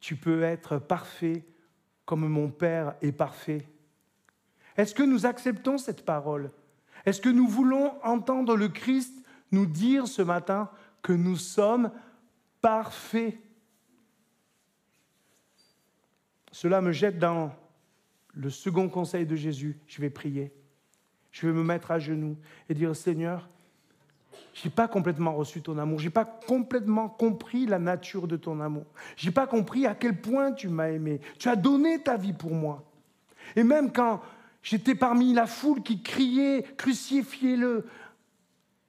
tu 0.00 0.16
peux 0.16 0.42
être 0.42 0.78
parfait 0.78 1.44
comme 2.04 2.26
mon 2.28 2.48
Père 2.50 2.94
est 3.00 3.12
parfait 3.12 3.66
Est-ce 4.76 4.94
que 4.94 5.02
nous 5.02 5.26
acceptons 5.26 5.78
cette 5.78 6.04
parole? 6.04 6.50
Est-ce 7.06 7.20
que 7.20 7.28
nous 7.28 7.46
voulons 7.46 7.92
entendre 8.02 8.56
le 8.56 8.68
Christ 8.68 9.14
nous 9.52 9.66
dire 9.66 10.08
ce 10.08 10.22
matin 10.22 10.70
que 11.02 11.12
nous 11.12 11.36
sommes 11.36 11.90
parfaits? 12.60 13.38
Cela 16.50 16.80
me 16.80 16.92
jette 16.92 17.18
dans 17.18 17.52
le 18.32 18.50
second 18.50 18.88
conseil 18.88 19.26
de 19.26 19.36
Jésus. 19.36 19.78
Je 19.86 20.00
vais 20.00 20.10
prier. 20.10 20.52
Je 21.30 21.46
vais 21.46 21.52
me 21.52 21.64
mettre 21.64 21.90
à 21.90 21.98
genoux 21.98 22.36
et 22.68 22.74
dire 22.74 22.94
Seigneur, 22.94 23.48
je 24.54 24.64
n'ai 24.64 24.70
pas 24.70 24.86
complètement 24.86 25.34
reçu 25.34 25.62
ton 25.62 25.78
amour, 25.78 25.98
je 25.98 26.04
n'ai 26.04 26.10
pas 26.10 26.24
complètement 26.24 27.08
compris 27.08 27.66
la 27.66 27.80
nature 27.80 28.28
de 28.28 28.36
ton 28.36 28.60
amour, 28.60 28.86
je 29.16 29.26
n'ai 29.26 29.32
pas 29.32 29.48
compris 29.48 29.84
à 29.86 29.94
quel 29.94 30.20
point 30.20 30.52
tu 30.52 30.68
m'as 30.68 30.90
aimé, 30.90 31.20
tu 31.38 31.48
as 31.48 31.56
donné 31.56 32.00
ta 32.00 32.16
vie 32.16 32.32
pour 32.32 32.52
moi. 32.52 32.84
Et 33.56 33.64
même 33.64 33.92
quand 33.92 34.22
j'étais 34.64 34.96
parmi 34.96 35.32
la 35.32 35.46
foule 35.46 35.82
qui 35.82 36.02
criait, 36.02 36.64
crucifiez-le, 36.76 37.86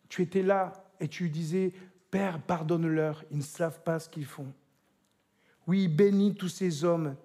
tu 0.09 0.23
étais 0.23 0.41
là 0.41 0.73
et 0.99 1.07
tu 1.07 1.29
disais, 1.29 1.73
Père, 2.09 2.39
pardonne-leur, 2.39 3.23
ils 3.29 3.37
ne 3.37 3.43
savent 3.43 3.81
pas 3.83 3.99
ce 3.99 4.09
qu'ils 4.09 4.25
font. 4.25 4.47
Oui, 5.67 5.87
bénis 5.87 6.33
tous 6.33 6.47
ces 6.47 6.83
hommes 6.83 7.15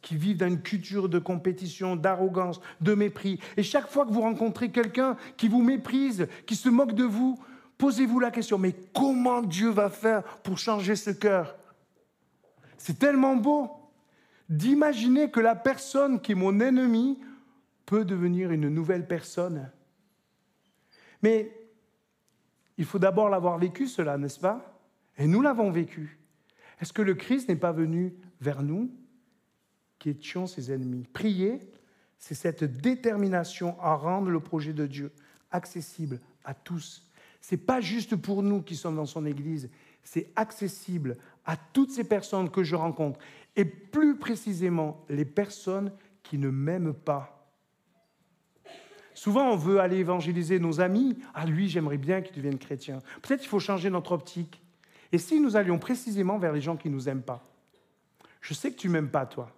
qui 0.00 0.16
vivent 0.16 0.38
dans 0.38 0.48
une 0.48 0.62
culture 0.62 1.08
de 1.08 1.20
compétition, 1.20 1.94
d'arrogance, 1.94 2.60
de 2.80 2.94
mépris. 2.94 3.38
Et 3.56 3.62
chaque 3.62 3.88
fois 3.88 4.04
que 4.04 4.12
vous 4.12 4.22
rencontrez 4.22 4.70
quelqu'un 4.70 5.16
qui 5.36 5.46
vous 5.46 5.62
méprise, 5.62 6.26
qui 6.44 6.56
se 6.56 6.68
moque 6.68 6.94
de 6.94 7.04
vous, 7.04 7.38
posez-vous 7.78 8.18
la 8.18 8.32
question, 8.32 8.58
mais 8.58 8.74
comment 8.92 9.42
Dieu 9.42 9.70
va 9.70 9.90
faire 9.90 10.24
pour 10.42 10.58
changer 10.58 10.96
ce 10.96 11.10
cœur? 11.10 11.56
C'est 12.78 12.98
tellement 12.98 13.36
beau 13.36 13.70
d'imaginer 14.48 15.30
que 15.30 15.38
la 15.38 15.54
personne 15.54 16.20
qui 16.20 16.32
est 16.32 16.34
mon 16.34 16.58
ennemi 16.58 17.20
peut 17.92 18.06
devenir 18.06 18.50
une 18.52 18.70
nouvelle 18.70 19.06
personne. 19.06 19.70
Mais 21.22 21.54
il 22.78 22.86
faut 22.86 22.98
d'abord 22.98 23.28
l'avoir 23.28 23.58
vécu, 23.58 23.86
cela, 23.86 24.16
n'est-ce 24.16 24.40
pas? 24.40 24.80
Et 25.18 25.26
nous 25.26 25.42
l'avons 25.42 25.70
vécu. 25.70 26.18
Est-ce 26.80 26.94
que 26.94 27.02
le 27.02 27.12
Christ 27.12 27.50
n'est 27.50 27.56
pas 27.56 27.72
venu 27.72 28.14
vers 28.40 28.62
nous 28.62 28.90
qui 29.98 30.08
étions 30.08 30.46
ses 30.46 30.72
ennemis? 30.72 31.06
Prier, 31.12 31.58
c'est 32.16 32.34
cette 32.34 32.64
détermination 32.64 33.78
à 33.78 33.94
rendre 33.94 34.30
le 34.30 34.40
projet 34.40 34.72
de 34.72 34.86
Dieu 34.86 35.12
accessible 35.50 36.18
à 36.46 36.54
tous. 36.54 37.06
Ce 37.42 37.54
n'est 37.54 37.60
pas 37.60 37.82
juste 37.82 38.16
pour 38.16 38.42
nous 38.42 38.62
qui 38.62 38.74
sommes 38.74 38.96
dans 38.96 39.04
son 39.04 39.26
Église, 39.26 39.68
c'est 40.02 40.32
accessible 40.34 41.18
à 41.44 41.58
toutes 41.58 41.90
ces 41.90 42.04
personnes 42.04 42.48
que 42.48 42.62
je 42.62 42.74
rencontre, 42.74 43.20
et 43.54 43.66
plus 43.66 44.16
précisément 44.16 45.04
les 45.10 45.26
personnes 45.26 45.92
qui 46.22 46.38
ne 46.38 46.48
m'aiment 46.48 46.94
pas. 46.94 47.41
Souvent, 49.14 49.50
on 49.50 49.56
veut 49.56 49.80
aller 49.80 49.98
évangéliser 49.98 50.58
nos 50.58 50.80
amis. 50.80 51.18
Ah, 51.34 51.46
lui, 51.46 51.68
j'aimerais 51.68 51.98
bien 51.98 52.22
qu'il 52.22 52.36
devienne 52.36 52.58
chrétien. 52.58 52.98
Peut-être 53.22 53.40
qu'il 53.40 53.48
faut 53.48 53.60
changer 53.60 53.90
notre 53.90 54.12
optique. 54.12 54.62
Et 55.12 55.18
si 55.18 55.40
nous 55.40 55.56
allions 55.56 55.78
précisément 55.78 56.38
vers 56.38 56.52
les 56.52 56.60
gens 56.60 56.76
qui 56.76 56.88
ne 56.88 56.94
nous 56.94 57.08
aiment 57.08 57.22
pas? 57.22 57.44
Je 58.40 58.54
sais 58.54 58.70
que 58.72 58.78
tu 58.78 58.88
m'aimes 58.88 59.10
pas, 59.10 59.26
toi 59.26 59.52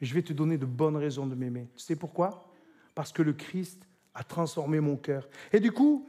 mais 0.00 0.06
je 0.06 0.14
vais 0.14 0.22
te 0.22 0.32
donner 0.32 0.58
de 0.58 0.66
bonnes 0.66 0.96
raisons 0.96 1.26
de 1.26 1.34
m'aimer. 1.34 1.68
Tu 1.76 1.82
sais 1.82 1.96
pourquoi? 1.96 2.50
Parce 2.94 3.12
que 3.12 3.22
le 3.22 3.32
Christ 3.32 3.82
a 4.14 4.24
transformé 4.24 4.80
mon 4.80 4.96
cœur. 4.96 5.28
Et 5.52 5.60
du 5.60 5.72
coup, 5.72 6.08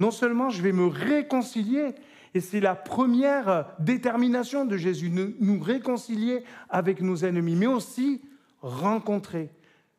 non 0.00 0.10
seulement 0.10 0.50
je 0.50 0.62
vais 0.62 0.72
me 0.72 0.86
réconcilier, 0.86 1.94
et 2.34 2.40
c'est 2.40 2.60
la 2.60 2.74
première 2.74 3.74
détermination 3.78 4.64
de 4.64 4.76
Jésus, 4.76 5.10
nous 5.10 5.60
réconcilier 5.60 6.44
avec 6.68 7.00
nos 7.00 7.16
ennemis, 7.16 7.56
mais 7.56 7.66
aussi 7.66 8.22
rencontrer. 8.60 9.50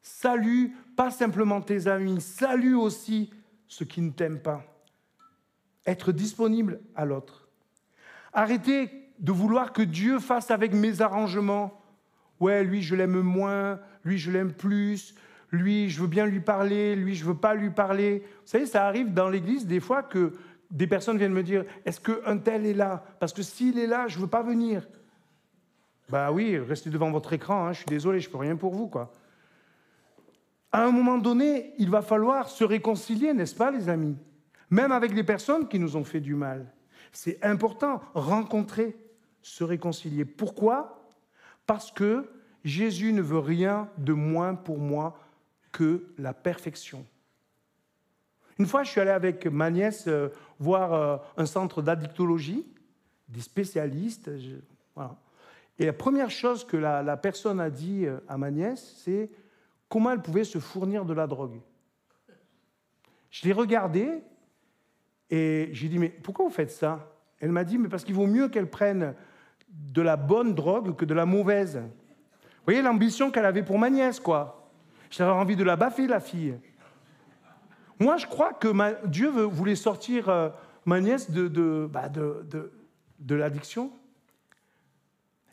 Salut, 0.01 0.73
pas 0.97 1.11
simplement 1.11 1.61
tes 1.61 1.87
amis, 1.87 2.19
salut 2.19 2.75
aussi 2.75 3.31
ceux 3.67 3.85
qui 3.85 4.01
ne 4.01 4.09
t'aiment 4.09 4.41
pas. 4.41 4.63
Être 5.85 6.11
disponible 6.11 6.81
à 6.95 7.05
l'autre. 7.05 7.47
Arrêtez 8.33 8.89
de 9.19 9.31
vouloir 9.31 9.71
que 9.71 9.83
Dieu 9.83 10.19
fasse 10.19 10.51
avec 10.51 10.73
mes 10.73 11.01
arrangements 11.01 11.81
Ouais, 12.39 12.63
lui, 12.63 12.81
je 12.83 12.95
l'aime 12.95 13.19
moins, 13.21 13.79
lui, 14.03 14.17
je 14.17 14.29
l'aime 14.29 14.53
plus, 14.53 15.15
lui, 15.51 15.89
je 15.89 16.01
veux 16.01 16.07
bien 16.07 16.25
lui 16.25 16.39
parler, 16.39 16.95
lui, 16.95 17.15
je 17.15 17.25
veux 17.25 17.37
pas 17.37 17.55
lui 17.55 17.71
parler. 17.71 18.23
Vous 18.41 18.47
savez, 18.47 18.65
ça 18.67 18.85
arrive 18.85 19.13
dans 19.13 19.29
l'église 19.29 19.65
des 19.65 19.79
fois 19.79 20.03
que 20.03 20.33
des 20.69 20.85
personnes 20.85 21.17
viennent 21.17 21.33
me 21.33 21.43
dire 21.43 21.63
Est-ce 21.85 21.99
qu'un 21.99 22.37
tel 22.37 22.65
est 22.65 22.75
là? 22.75 23.03
Parce 23.19 23.33
que 23.33 23.41
s'il 23.41 23.79
est 23.79 23.87
là, 23.87 24.07
je 24.07 24.17
ne 24.17 24.21
veux 24.21 24.27
pas 24.27 24.43
venir. 24.43 24.87
Bah 26.09 26.31
oui, 26.31 26.57
restez 26.57 26.89
devant 26.89 27.11
votre 27.11 27.33
écran, 27.33 27.65
hein, 27.67 27.73
je 27.73 27.77
suis 27.77 27.87
désolé, 27.87 28.19
je 28.19 28.27
ne 28.27 28.31
peux 28.31 28.37
rien 28.37 28.55
pour 28.55 28.73
vous. 28.73 28.87
quoi. 28.87 29.11
À 30.77 30.83
un 30.83 30.91
moment 30.91 31.17
donné, 31.17 31.73
il 31.79 31.89
va 31.89 32.03
falloir 32.03 32.49
se 32.49 32.63
réconcilier, 32.63 33.33
n'est-ce 33.33 33.55
pas, 33.55 33.71
les 33.71 33.89
amis? 33.89 34.15
Même 34.69 34.91
avec 34.91 35.11
les 35.11 35.23
personnes 35.23 35.67
qui 35.67 35.79
nous 35.79 35.97
ont 35.97 36.03
fait 36.03 36.19
du 36.19 36.35
mal. 36.35 36.71
C'est 37.11 37.43
important, 37.43 37.99
rencontrer, 38.13 38.95
se 39.41 39.63
réconcilier. 39.63 40.23
Pourquoi? 40.23 41.09
Parce 41.65 41.91
que 41.91 42.29
Jésus 42.63 43.11
ne 43.11 43.23
veut 43.23 43.39
rien 43.39 43.89
de 43.97 44.13
moins 44.13 44.53
pour 44.53 44.77
moi 44.77 45.17
que 45.71 46.13
la 46.19 46.35
perfection. 46.35 47.07
Une 48.59 48.67
fois, 48.67 48.83
je 48.83 48.91
suis 48.91 49.01
allé 49.01 49.09
avec 49.09 49.47
ma 49.47 49.71
nièce 49.71 50.05
euh, 50.07 50.29
voir 50.59 50.93
euh, 50.93 51.17
un 51.37 51.47
centre 51.47 51.81
d'addictologie, 51.81 52.71
des 53.29 53.41
spécialistes. 53.41 54.29
Et 55.79 55.87
la 55.87 55.93
première 55.93 56.29
chose 56.29 56.67
que 56.67 56.77
la, 56.77 57.17
personne 57.17 57.59
a 57.59 57.71
dit 57.71 58.05
euh, 58.05 58.19
à 58.27 58.37
ma 58.37 58.51
nièce, 58.51 59.01
c'est 59.03 59.31
comment 59.89 60.11
elle 60.11 60.21
pouvait 60.21 60.43
se 60.43 60.59
fournir 60.59 61.05
de 61.05 61.13
la 61.13 61.27
drogue. 61.27 61.59
Je 63.29 63.45
l'ai 63.45 63.53
regardée 63.53 64.23
et 65.29 65.69
j'ai 65.71 65.89
dit, 65.89 65.99
mais 65.99 66.09
pourquoi 66.09 66.45
vous 66.45 66.51
faites 66.51 66.71
ça? 66.71 67.11
Elle 67.39 67.51
m'a 67.51 67.63
dit, 67.63 67.77
mais 67.77 67.89
parce 67.89 68.03
qu'il 68.03 68.15
vaut 68.15 68.27
mieux 68.27 68.49
qu'elle 68.49 68.69
prenne 68.69 69.13
de 69.69 70.01
la 70.01 70.15
bonne 70.15 70.55
drogue 70.55 70.95
que 70.95 71.05
de 71.05 71.13
la 71.13 71.25
mauvaise. 71.25 71.77
Vous 71.77 72.63
voyez 72.65 72.81
l'ambition 72.81 73.31
qu'elle 73.31 73.45
avait 73.45 73.63
pour 73.63 73.77
ma 73.77 73.89
nièce, 73.89 74.19
quoi. 74.19 74.71
J'avais 75.09 75.31
envie 75.31 75.55
de 75.55 75.63
la 75.63 75.75
baffer, 75.75 76.07
la 76.07 76.19
fille. 76.19 76.57
Moi, 77.99 78.17
je 78.17 78.27
crois 78.27 78.53
que 78.53 79.05
Dieu 79.07 79.29
voulait 79.29 79.75
sortir 79.75 80.29
euh, 80.29 80.49
ma 80.85 80.99
nièce 80.99 81.29
bah, 81.29 82.09
de, 82.09 82.45
de, 82.49 82.71
de 83.19 83.35
l'addiction. 83.35 83.91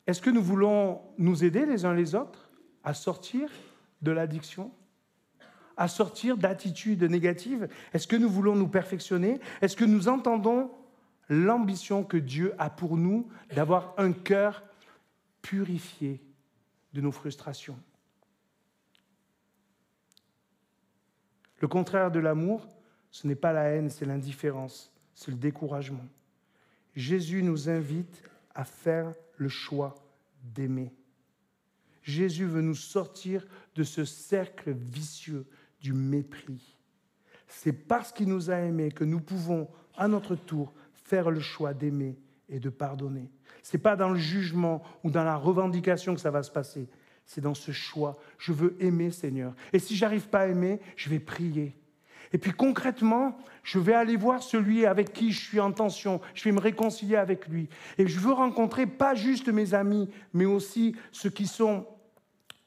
Est-ce 0.07 0.21
que 0.21 0.31
nous 0.31 0.43
voulons 0.43 1.01
nous 1.19 1.45
aider 1.45 1.67
les 1.67 1.85
uns 1.85 1.95
les 1.95 2.15
autres 2.15 2.51
à 2.83 2.95
sortir? 2.95 3.49
De 4.05 4.13
l'addiction 4.13 4.71
à 5.77 5.89
sortir 5.89 6.37
d'attitudes 6.37 7.03
négatives? 7.03 7.69
Est-ce 7.93 8.07
que 8.07 8.17
nous 8.17 8.29
voulons 8.29 8.55
nous 8.55 8.69
perfectionner? 8.69 9.41
Est-ce 9.61 9.77
que 9.77 9.85
nous 9.85 10.09
entendons 10.09 10.71
l'ambition 11.29 12.05
que 12.05 12.17
Dieu 12.17 12.55
a 12.59 12.71
pour 12.71 12.97
nous 12.97 13.29
d'avoir 13.55 13.95
un 13.99 14.13
cœur 14.13 14.63
purifié 15.43 16.23
de 16.93 17.01
nos 17.01 17.11
frustrations? 17.11 17.79
Le 21.61 21.69
contraire 21.69 22.11
de 22.11 22.21
l'amour, 22.21 22.69
ce 23.11 23.27
n'est 23.27 23.35
pas 23.35 23.53
la 23.53 23.65
haine, 23.65 23.91
c'est 23.91 24.05
l'indifférence, 24.05 24.93
c'est 25.15 25.31
le 25.31 25.37
découragement. 25.37 26.05
Jésus 26.95 27.43
nous 27.43 27.69
invite 27.69 28.23
à 28.55 28.65
faire 28.65 29.13
le 29.37 29.49
choix 29.49 29.95
d'aimer. 30.43 30.93
Jésus 32.05 32.45
veut 32.45 32.61
nous 32.61 32.75
sortir 32.75 33.47
de 33.75 33.83
ce 33.83 34.05
cercle 34.05 34.73
vicieux 34.73 35.47
du 35.81 35.93
mépris. 35.93 36.77
C'est 37.49 37.73
parce 37.73 38.13
qu'il 38.13 38.29
nous 38.29 38.51
a 38.51 38.57
aimés 38.57 38.93
que 38.93 39.05
nous 39.05 39.21
pouvons, 39.21 39.69
à 39.97 40.07
notre 40.07 40.37
tour, 40.37 40.73
faire 40.93 41.31
le 41.31 41.41
choix 41.41 41.73
d'aimer 41.73 42.17
et 42.49 42.61
de 42.61 42.69
pardonner. 42.69 43.31
Ce 43.63 43.77
n'est 43.77 43.83
pas 43.83 43.97
dans 43.97 44.11
le 44.11 44.19
jugement 44.19 44.83
ou 45.03 45.11
dans 45.11 45.25
la 45.25 45.37
revendication 45.37 46.15
que 46.15 46.21
ça 46.21 46.31
va 46.31 46.43
se 46.43 46.51
passer. 46.51 46.89
C'est 47.25 47.41
dans 47.41 47.55
ce 47.55 47.73
choix. 47.73 48.17
Je 48.39 48.53
veux 48.53 48.77
aimer, 48.81 49.11
Seigneur. 49.11 49.55
Et 49.73 49.79
si 49.79 49.97
j'arrive 49.97 50.29
pas 50.29 50.41
à 50.41 50.47
aimer, 50.49 50.81
je 50.97 51.09
vais 51.09 51.21
prier. 51.21 51.75
Et 52.35 52.39
puis 52.39 52.53
concrètement, 52.53 53.39
je 53.63 53.79
vais 53.79 53.95
aller 53.95 54.17
voir 54.17 54.43
celui 54.43 54.85
avec 54.85 55.13
qui 55.13 55.33
je 55.33 55.41
suis 55.41 55.61
en 55.61 55.73
tension. 55.73 56.21
Je 56.35 56.45
vais 56.45 56.53
me 56.53 56.61
réconcilier 56.61 57.17
avec 57.17 57.49
lui. 57.49 57.69
Et 57.97 58.07
je 58.07 58.19
veux 58.19 58.33
rencontrer 58.33 58.87
pas 58.87 59.15
juste 59.15 59.49
mes 59.49 59.73
amis, 59.73 60.11
mais 60.35 60.45
aussi 60.45 60.97
ceux 61.13 61.31
qui 61.31 61.47
sont 61.47 61.87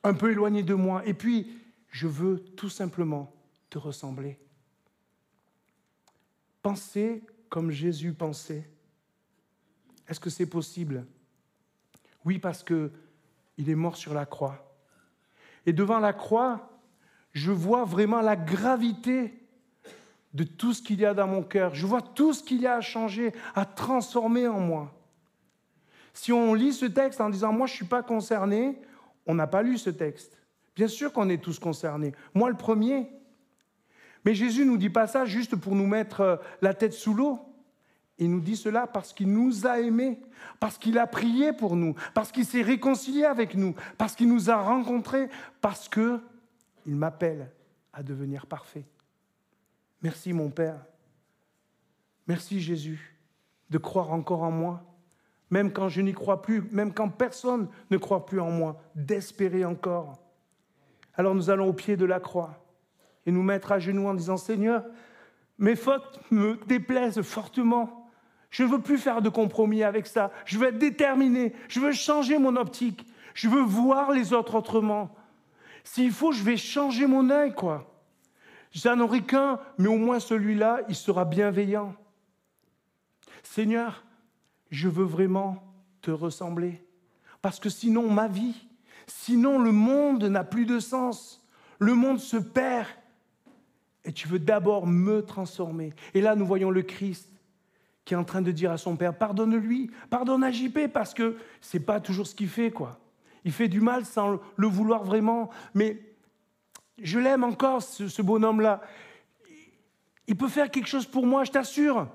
un 0.08 0.14
peu 0.14 0.32
éloignés 0.32 0.64
de 0.64 0.74
moi. 0.74 1.06
Et 1.06 1.14
puis, 1.14 1.52
je 1.90 2.08
veux 2.08 2.40
tout 2.56 2.70
simplement 2.70 3.34
te 3.70 3.78
ressembler. 3.78 4.40
penser 6.62 7.24
comme 7.50 7.72
Jésus 7.72 8.12
pensait. 8.12 8.70
Est-ce 10.08 10.20
que 10.20 10.30
c'est 10.30 10.50
possible? 10.50 11.06
Oui, 12.26 12.40
parce 12.40 12.62
que 12.62 12.92
il 13.58 13.70
est 13.70 13.76
mort 13.76 13.96
sur 13.96 14.14
la 14.14 14.26
croix. 14.26 14.76
Et 15.66 15.74
devant 15.74 16.00
la 16.00 16.14
croix, 16.14 16.70
je 17.34 17.52
vois 17.52 17.86
vraiment 17.86 18.22
la 18.22 18.36
gravité 18.36 19.34
de 20.34 20.44
tout 20.44 20.74
ce 20.74 20.82
qu'il 20.82 21.00
y 21.00 21.06
a 21.06 21.14
dans 21.14 21.28
mon 21.28 21.42
cœur. 21.42 21.74
Je 21.74 21.86
vois 21.86 22.02
tout 22.02 22.34
ce 22.34 22.44
qu'il 22.44 22.62
y 22.62 22.68
a 22.68 22.76
à 22.76 22.82
changer, 22.82 23.34
à 23.56 23.66
transformer 23.66 24.48
en 24.48 24.60
moi. 24.60 24.94
Si 26.14 26.34
on 26.34 26.54
lit 26.54 26.74
ce 26.74 26.86
texte 26.86 27.22
en 27.22 27.30
disant 27.30 27.54
moi 27.54 27.68
je 27.68 27.74
ne 27.74 27.78
suis 27.78 27.86
pas 27.86 28.04
concerné, 28.04 28.80
on 29.28 29.36
n'a 29.36 29.48
pas 29.48 29.62
lu 29.62 29.78
ce 29.78 29.90
texte. 29.90 30.38
Bien 30.76 30.88
sûr 30.88 31.12
qu'on 31.12 31.30
est 31.30 31.42
tous 31.42 31.60
concernés. 31.60 32.14
Moi 32.34 32.50
le 32.50 32.58
premier. 32.58 33.10
Mais 34.26 34.36
Jésus 34.36 34.62
ne 34.62 34.72
nous 34.72 34.78
dit 34.78 34.90
pas 34.90 35.08
ça 35.08 35.26
juste 35.26 35.56
pour 35.56 35.76
nous 35.76 35.88
mettre 35.88 36.22
euh, 36.22 36.38
la 36.62 36.74
tête 36.74 36.94
sous 36.94 37.14
l'eau. 37.14 37.40
Il 38.20 38.32
nous 38.32 38.42
dit 38.42 38.56
cela 38.56 38.88
parce 38.88 39.14
qu'il 39.14 39.32
nous 39.32 39.68
a 39.68 39.80
aimés, 39.80 40.20
parce 40.60 40.78
qu'il 40.78 40.98
a 40.98 41.06
prié 41.06 41.54
pour 41.54 41.76
nous, 41.76 41.94
parce 42.16 42.32
qu'il 42.32 42.46
s'est 42.46 42.64
réconcilié 42.64 43.26
avec 43.26 43.54
nous, 43.54 43.76
parce 43.98 44.16
qu'il 44.16 44.28
nous 44.28 44.50
a 44.50 44.56
rencontrés, 44.56 45.30
parce 45.62 45.88
qu'il 45.88 46.20
m'appelle 46.86 47.52
à 47.94 48.02
devenir 48.02 48.48
parfait. 48.48 48.86
Merci 50.02 50.34
mon 50.34 50.50
Père. 50.50 50.84
Merci 52.28 52.60
Jésus 52.60 53.18
de 53.70 53.78
croire 53.78 54.12
encore 54.12 54.44
en 54.44 54.52
moi, 54.52 54.84
même 55.50 55.72
quand 55.72 55.90
je 55.90 56.02
n'y 56.02 56.14
crois 56.14 56.42
plus, 56.42 56.64
même 56.72 56.94
quand 56.94 57.10
personne 57.10 57.70
ne 57.90 57.98
croit 57.98 58.26
plus 58.26 58.40
en 58.40 58.52
moi, 58.52 58.82
d'espérer 58.96 59.66
encore. 59.66 60.20
Alors 61.16 61.36
nous 61.36 61.50
allons 61.50 61.70
au 61.70 61.74
pied 61.74 61.98
de 61.98 62.06
la 62.06 62.20
croix 62.20 62.64
et 63.26 63.32
nous 63.32 63.44
mettre 63.44 63.72
à 63.72 63.80
genoux 63.80 64.08
en 64.08 64.14
disant 64.14 64.38
Seigneur, 64.38 64.84
mes 65.58 65.76
fautes 65.76 66.20
me 66.32 66.58
déplaisent 66.68 67.22
fortement. 67.22 68.10
Je 68.50 68.64
ne 68.64 68.70
veux 68.70 68.82
plus 68.82 68.98
faire 68.98 69.22
de 69.22 69.30
compromis 69.30 69.84
avec 69.84 70.08
ça. 70.08 70.32
Je 70.46 70.58
veux 70.58 70.68
être 70.68 70.78
déterminé. 70.78 71.54
Je 71.68 71.80
veux 71.80 71.92
changer 71.92 72.38
mon 72.38 72.56
optique. 72.56 73.06
Je 73.34 73.50
veux 73.50 73.62
voir 73.62 74.12
les 74.12 74.34
autres 74.34 74.56
autrement. 74.56 75.16
S'il 75.84 76.12
faut, 76.12 76.32
je 76.32 76.44
vais 76.44 76.58
changer 76.58 77.08
mon 77.08 77.30
œil, 77.30 77.54
quoi. 77.54 77.94
J'en 78.72 79.00
aurai 79.00 79.22
qu'un, 79.22 79.60
mais 79.78 79.88
au 79.88 79.98
moins 79.98 80.20
celui-là, 80.20 80.82
il 80.90 80.96
sera 80.96 81.26
bienveillant. 81.26 81.96
Seigneur, 83.44 84.04
je 84.70 84.90
veux 84.90 85.06
vraiment 85.06 85.64
te 86.02 86.12
ressembler. 86.12 86.84
Parce 87.42 87.60
que 87.60 87.70
sinon, 87.70 88.10
ma 88.10 88.28
vie, 88.28 88.68
sinon 89.08 89.60
le 89.60 89.72
monde 89.72 90.24
n'a 90.24 90.44
plus 90.44 90.66
de 90.66 90.80
sens. 90.80 91.46
Le 91.80 91.94
monde 91.94 92.20
se 92.20 92.38
perd. 92.38 92.88
Et 94.04 94.14
tu 94.14 94.28
veux 94.28 94.40
d'abord 94.40 94.88
me 94.88 95.22
transformer. 95.22 95.94
Et 96.14 96.22
là, 96.22 96.36
nous 96.36 96.46
voyons 96.46 96.72
le 96.72 96.82
Christ 96.82 97.30
qui 98.06 98.14
est 98.14 98.18
en 98.18 98.24
train 98.24 98.42
de 98.42 98.52
dire 98.52 98.72
à 98.72 98.78
son 98.78 98.96
père 98.96 99.18
pardonne-lui, 99.18 99.92
pardonne 100.10 100.42
à 100.42 100.50
JP 100.50 100.88
parce 100.94 101.14
que 101.14 101.36
c'est 101.60 101.82
pas 101.82 102.00
toujours 102.00 102.26
ce 102.26 102.34
qu'il 102.34 102.48
fait 102.48 102.72
quoi. 102.72 103.00
Il 103.44 103.52
fait 103.52 103.68
du 103.68 103.82
mal 103.82 104.06
sans 104.06 104.40
le 104.56 104.68
vouloir 104.68 105.04
vraiment, 105.04 105.50
mais 105.74 106.02
je 107.02 107.20
l'aime 107.20 107.44
encore 107.44 107.84
ce, 107.84 108.22
bonhomme-là. 108.22 108.82
Il 110.28 110.36
peut 110.36 110.48
faire 110.48 110.72
quelque 110.72 110.88
chose 110.88 111.06
pour 111.06 111.26
moi, 111.26 111.44
je 111.44 111.52
t'assure. 111.52 112.08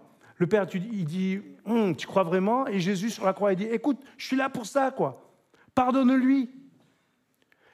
Le 0.43 0.49
père, 0.49 0.67
il 0.75 1.05
dit 1.05 1.41
hum, 1.67 1.95
tu 1.95 2.05
crois 2.09 2.25
vraiment? 2.25 2.67
Et 2.67 2.81
Jésus 2.81 3.11
sur 3.11 3.25
la 3.25 3.33
croix, 3.33 3.53
il 3.53 3.57
dit 3.57 3.67
écoute, 3.67 4.01
je 4.17 4.27
suis 4.27 4.35
là 4.35 4.49
pour 4.49 4.67
ça 4.67 4.91
quoi. 4.91 5.31
Pardonne-lui. 5.73 6.51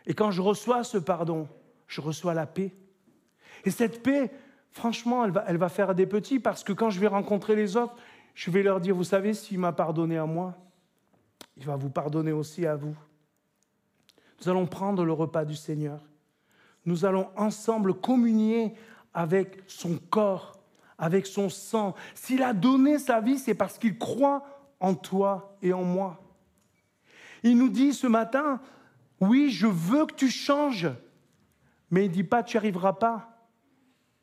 Et 0.05 0.13
quand 0.13 0.31
je 0.31 0.43
reçois 0.43 0.85
ce 0.85 0.99
pardon, 0.99 1.49
je 1.87 2.03
reçois 2.03 2.35
la 2.35 2.45
paix. 2.45 2.75
Et 3.65 3.71
cette 3.71 4.03
paix, 4.03 4.31
franchement, 4.71 5.25
elle 5.25 5.31
va, 5.31 5.45
elle 5.49 5.57
va 5.57 5.71
faire 5.71 5.95
des 5.95 6.05
petits 6.05 6.41
parce 6.41 6.63
que 6.63 6.75
quand 6.75 6.91
je 6.91 7.01
vais 7.01 7.07
rencontrer 7.07 7.57
les 7.57 7.79
autres, 7.79 7.97
je 8.35 8.51
vais 8.51 8.63
leur 8.63 8.83
dire, 8.83 8.95
vous 8.95 9.03
savez, 9.03 9.33
s'il 9.33 9.59
m'a 9.59 9.73
pardonné 9.73 10.19
à 10.19 10.27
moi, 10.27 10.55
il 11.57 11.65
va 11.65 11.77
vous 11.77 11.89
pardonner 11.89 12.33
aussi 12.33 12.67
à 12.67 12.77
vous. 12.77 12.95
Nous 14.43 14.51
allons 14.51 14.67
prendre 14.67 15.07
le 15.07 15.13
repas 15.15 15.47
du 15.47 15.57
Seigneur. 15.57 16.05
Nous 16.85 17.07
allons 17.07 17.31
ensemble 17.35 17.95
communier 17.95 18.75
avec 19.15 19.63
son 19.67 19.97
corps, 20.11 20.58
avec 20.99 21.27
son 21.27 21.49
sang. 21.49 21.95
S'il 22.15 22.43
a 22.43 22.53
donné 22.53 22.99
sa 22.99 23.21
vie, 23.21 23.39
c'est 23.39 23.55
parce 23.55 23.79
qu'il 23.79 23.97
croit 23.99 24.45
en 24.81 24.95
toi 24.95 25.57
et 25.63 25.73
en 25.73 25.85
moi. 25.85 26.21
Il 27.43 27.57
nous 27.57 27.69
dit 27.69 27.95
ce 27.95 28.07
matin, 28.07 28.61
oui, 29.21 29.51
je 29.51 29.67
veux 29.67 30.07
que 30.07 30.15
tu 30.15 30.29
changes, 30.29 30.89
mais 31.91 32.05
il 32.05 32.09
ne 32.09 32.15
dit 32.15 32.25
pas, 32.25 32.43
tu 32.43 32.57
n'y 32.57 32.59
arriveras 32.59 32.95
pas 32.95 33.39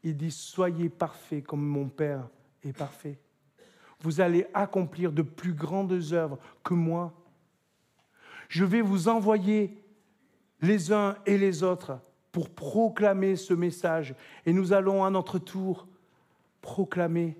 il 0.06 0.16
dit, 0.16 0.32
soyez 0.32 0.88
parfaits 0.88 1.44
comme 1.44 1.66
mon 1.66 1.90
Père 1.90 2.30
est 2.64 2.78
parfait. 2.78 3.20
Vous 4.02 4.22
allez 4.22 4.46
accomplir 4.54 5.12
de 5.12 5.24
plus 5.24 5.54
grandes 5.54 6.00
œuvres 6.12 6.38
que 6.64 6.76
moi. 6.76 7.12
Je 8.48 8.66
vais 8.66 8.82
vous 8.82 9.08
envoyer 9.08 9.84
les 10.62 10.94
uns 10.94 11.16
et 11.26 11.40
les 11.40 11.64
autres 11.64 12.00
pour 12.32 12.52
proclamer 12.52 13.36
ce 13.36 13.56
message. 13.56 14.14
Et 14.46 14.54
nous 14.54 14.74
allons 14.74 15.04
à 15.04 15.10
notre 15.10 15.40
tour 15.40 15.88
proclamer 16.65 17.38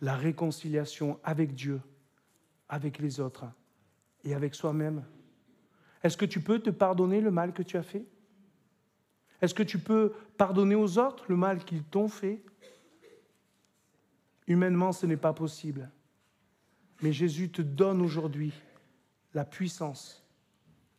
la 0.00 0.16
réconciliation 0.16 1.20
avec 1.24 1.54
Dieu, 1.54 1.82
avec 2.70 2.98
les 2.98 3.20
autres 3.20 3.44
et 4.24 4.34
avec 4.34 4.54
soi-même. 4.54 5.04
Est-ce 6.02 6.16
que 6.16 6.24
tu 6.24 6.40
peux 6.40 6.58
te 6.58 6.70
pardonner 6.70 7.20
le 7.20 7.30
mal 7.30 7.52
que 7.52 7.62
tu 7.62 7.76
as 7.76 7.82
fait? 7.82 8.06
Est-ce 9.42 9.52
que 9.52 9.62
tu 9.62 9.78
peux 9.78 10.14
pardonner 10.38 10.74
aux 10.74 10.98
autres 10.98 11.26
le 11.28 11.36
mal 11.36 11.66
qu'ils 11.66 11.84
t'ont 11.84 12.08
fait? 12.08 12.42
Humainement, 14.46 14.92
ce 14.92 15.04
n'est 15.04 15.18
pas 15.18 15.34
possible. 15.34 15.90
Mais 17.02 17.12
Jésus 17.12 17.50
te 17.50 17.60
donne 17.60 18.00
aujourd'hui 18.00 18.54
la 19.34 19.44
puissance, 19.44 20.26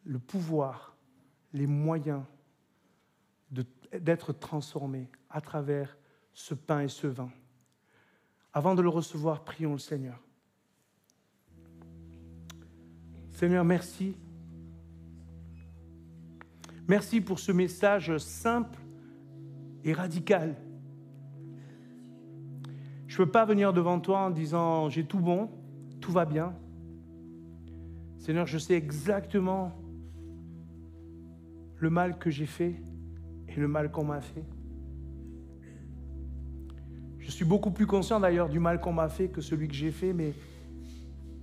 le 0.03 0.19
pouvoir, 0.19 0.95
les 1.53 1.65
moyens 1.65 2.21
d'être 3.49 4.31
transformé 4.31 5.09
à 5.31 5.41
travers 5.41 5.97
ce 6.35 6.53
pain 6.53 6.81
et 6.81 6.87
ce 6.87 7.07
vin. 7.07 7.31
Avant 8.53 8.75
de 8.75 8.83
le 8.83 8.89
recevoir, 8.89 9.43
prions 9.43 9.73
le 9.73 9.79
Seigneur. 9.79 10.19
Seigneur, 13.31 13.65
merci 13.65 14.15
Merci 16.87 17.19
pour 17.19 17.39
ce 17.39 17.51
message 17.51 18.15
simple 18.17 18.79
et 19.83 19.91
radical. 19.91 20.55
Je 23.07 23.19
ne 23.19 23.25
peux 23.25 23.31
pas 23.31 23.45
venir 23.45 23.73
devant 23.73 23.99
toi 23.99 24.19
en 24.19 24.29
disant 24.29 24.89
j'ai 24.89 25.03
tout 25.03 25.19
bon, 25.19 25.49
tout 25.99 26.11
va 26.11 26.25
bien. 26.25 26.53
Seigneur, 28.19 28.45
je 28.45 28.59
sais 28.59 28.75
exactement 28.75 29.71
le 31.77 31.89
mal 31.89 32.19
que 32.19 32.29
j'ai 32.29 32.45
fait 32.45 32.75
et 33.47 33.55
le 33.55 33.67
mal 33.67 33.89
qu'on 33.89 34.05
m'a 34.05 34.21
fait. 34.21 34.45
Je 37.25 37.31
suis 37.31 37.43
beaucoup 37.43 37.71
plus 37.71 37.87
conscient 37.87 38.19
d'ailleurs 38.19 38.49
du 38.49 38.59
mal 38.59 38.79
qu'on 38.79 38.93
m'a 38.93 39.09
fait 39.09 39.29
que 39.29 39.41
celui 39.41 39.67
que 39.67 39.73
j'ai 39.73 39.89
fait, 39.89 40.13
mais 40.13 40.35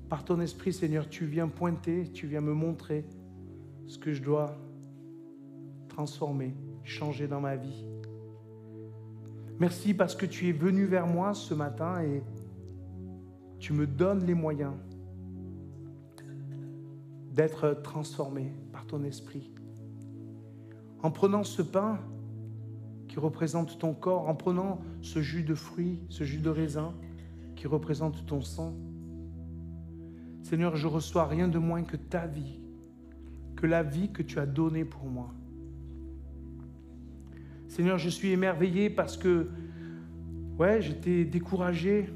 par 0.08 0.24
ton 0.24 0.40
esprit, 0.40 0.72
Seigneur, 0.72 1.08
tu 1.08 1.24
viens 1.24 1.48
pointer, 1.48 2.08
tu 2.12 2.28
viens 2.28 2.40
me 2.40 2.54
montrer 2.54 3.04
ce 3.88 3.98
que 3.98 4.12
je 4.12 4.22
dois 4.22 4.56
transformer, 5.88 6.54
changer 6.84 7.26
dans 7.26 7.40
ma 7.40 7.56
vie. 7.56 7.84
Merci 9.58 9.92
parce 9.92 10.14
que 10.14 10.24
tu 10.24 10.48
es 10.48 10.52
venu 10.52 10.84
vers 10.84 11.08
moi 11.08 11.34
ce 11.34 11.52
matin 11.52 12.00
et 12.00 12.22
tu 13.58 13.72
me 13.72 13.84
donnes 13.84 14.24
les 14.24 14.34
moyens 14.34 14.74
d'être 17.32 17.80
transformé 17.82 18.52
par 18.72 18.86
ton 18.86 19.02
esprit. 19.02 19.50
En 21.02 21.10
prenant 21.10 21.42
ce 21.42 21.60
pain 21.60 21.98
qui 23.12 23.18
représente 23.18 23.78
ton 23.78 23.92
corps, 23.92 24.26
en 24.30 24.34
prenant 24.34 24.80
ce 25.02 25.20
jus 25.20 25.42
de 25.42 25.54
fruits, 25.54 26.00
ce 26.08 26.24
jus 26.24 26.38
de 26.38 26.48
raisin 26.48 26.94
qui 27.56 27.66
représente 27.66 28.24
ton 28.24 28.40
sang, 28.40 28.74
Seigneur, 30.40 30.76
je 30.76 30.86
reçois 30.86 31.26
rien 31.26 31.46
de 31.46 31.58
moins 31.58 31.82
que 31.82 31.98
ta 31.98 32.26
vie, 32.26 32.58
que 33.54 33.66
la 33.66 33.82
vie 33.82 34.10
que 34.10 34.22
tu 34.22 34.38
as 34.38 34.46
donnée 34.46 34.86
pour 34.86 35.04
moi. 35.04 35.28
Seigneur, 37.68 37.98
je 37.98 38.08
suis 38.08 38.30
émerveillé 38.30 38.88
parce 38.88 39.18
que, 39.18 39.50
ouais, 40.58 40.80
j'étais 40.80 41.26
découragé. 41.26 42.08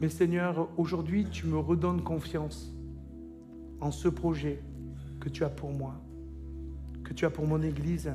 Mais 0.00 0.08
Seigneur, 0.08 0.70
aujourd'hui, 0.76 1.24
tu 1.30 1.46
me 1.46 1.58
redonnes 1.58 2.02
confiance 2.02 2.74
en 3.80 3.92
ce 3.92 4.08
projet 4.08 4.60
que 5.20 5.28
tu 5.28 5.44
as 5.44 5.50
pour 5.50 5.70
moi, 5.70 6.02
que 7.04 7.12
tu 7.12 7.24
as 7.26 7.30
pour 7.30 7.46
mon 7.46 7.62
Église, 7.62 8.10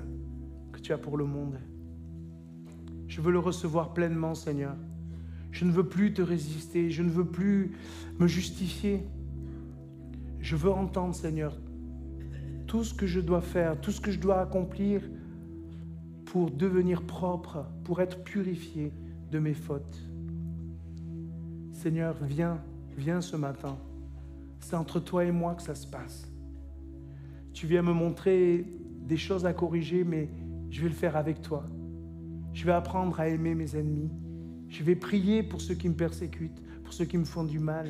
tu 0.84 0.92
as 0.92 0.98
pour 0.98 1.18
le 1.18 1.26
monde. 1.26 1.58
Je 3.08 3.22
veux 3.22 3.32
le 3.32 3.40
recevoir 3.40 3.94
pleinement, 3.94 4.36
Seigneur. 4.36 4.76
Je 5.52 5.66
ne 5.66 5.72
veux 5.72 5.88
plus 5.88 6.14
te 6.14 6.22
résister, 6.22 6.92
je 6.92 7.02
ne 7.02 7.10
veux 7.10 7.26
plus 7.26 7.72
me 8.20 8.28
justifier. 8.28 9.02
Je 10.40 10.56
veux 10.56 10.72
entendre, 10.72 11.16
Seigneur, 11.16 11.58
tout 12.68 12.84
ce 12.84 12.94
que 12.94 13.08
je 13.08 13.22
dois 13.22 13.42
faire, 13.42 13.80
tout 13.80 13.92
ce 13.92 14.02
que 14.02 14.12
je 14.12 14.20
dois 14.20 14.42
accomplir 14.42 15.02
pour 16.26 16.52
devenir 16.52 17.04
propre, 17.04 17.66
pour 17.86 18.02
être 18.02 18.22
purifié 18.24 18.92
de 19.32 19.40
mes 19.40 19.54
fautes. 19.54 20.02
Seigneur, 21.72 22.16
viens, 22.22 22.60
viens 22.98 23.22
ce 23.22 23.38
matin. 23.38 23.78
C'est 24.60 24.76
entre 24.76 25.00
toi 25.00 25.24
et 25.24 25.32
moi 25.32 25.56
que 25.56 25.62
ça 25.62 25.76
se 25.76 25.88
passe. 25.88 26.30
Tu 27.54 27.68
viens 27.68 27.84
me 27.84 27.94
montrer 27.94 28.66
des 29.08 29.18
choses 29.18 29.46
à 29.46 29.54
corriger, 29.54 30.04
mais 30.04 30.30
je 30.74 30.82
vais 30.82 30.90
le 30.90 30.96
faire 30.96 31.16
avec 31.16 31.44
toi. 31.44 31.64
Je 32.52 32.66
vais 32.66 32.72
apprendre 32.72 33.20
à 33.20 33.30
aimer 33.30 33.54
mes 33.54 33.76
ennemis. 33.76 34.10
Je 34.70 34.84
vais 34.84 34.96
prier 34.96 35.44
pour 35.44 35.62
ceux 35.62 35.76
qui 35.76 35.88
me 35.88 35.94
persécutent, 35.94 36.64
pour 36.84 36.94
ceux 36.94 37.06
qui 37.06 37.16
me 37.20 37.26
font 37.26 37.44
du 37.44 37.60
mal. 37.60 37.88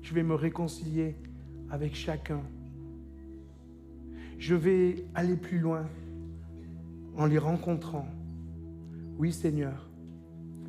Je 0.00 0.14
vais 0.14 0.22
me 0.22 0.36
réconcilier 0.36 1.16
avec 1.70 1.96
chacun. 1.96 2.42
Je 4.38 4.54
vais 4.54 5.04
aller 5.16 5.36
plus 5.36 5.58
loin 5.58 5.84
en 7.16 7.26
les 7.26 7.38
rencontrant. 7.38 8.06
Oui 9.18 9.32
Seigneur, 9.32 9.90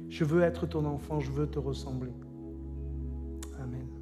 je 0.10 0.26
veux 0.26 0.42
être 0.42 0.66
ton 0.66 0.86
enfant, 0.86 1.20
je 1.20 1.32
veux 1.32 1.46
te 1.46 1.60
ressembler. 1.60 2.14
Amen. 3.62 3.95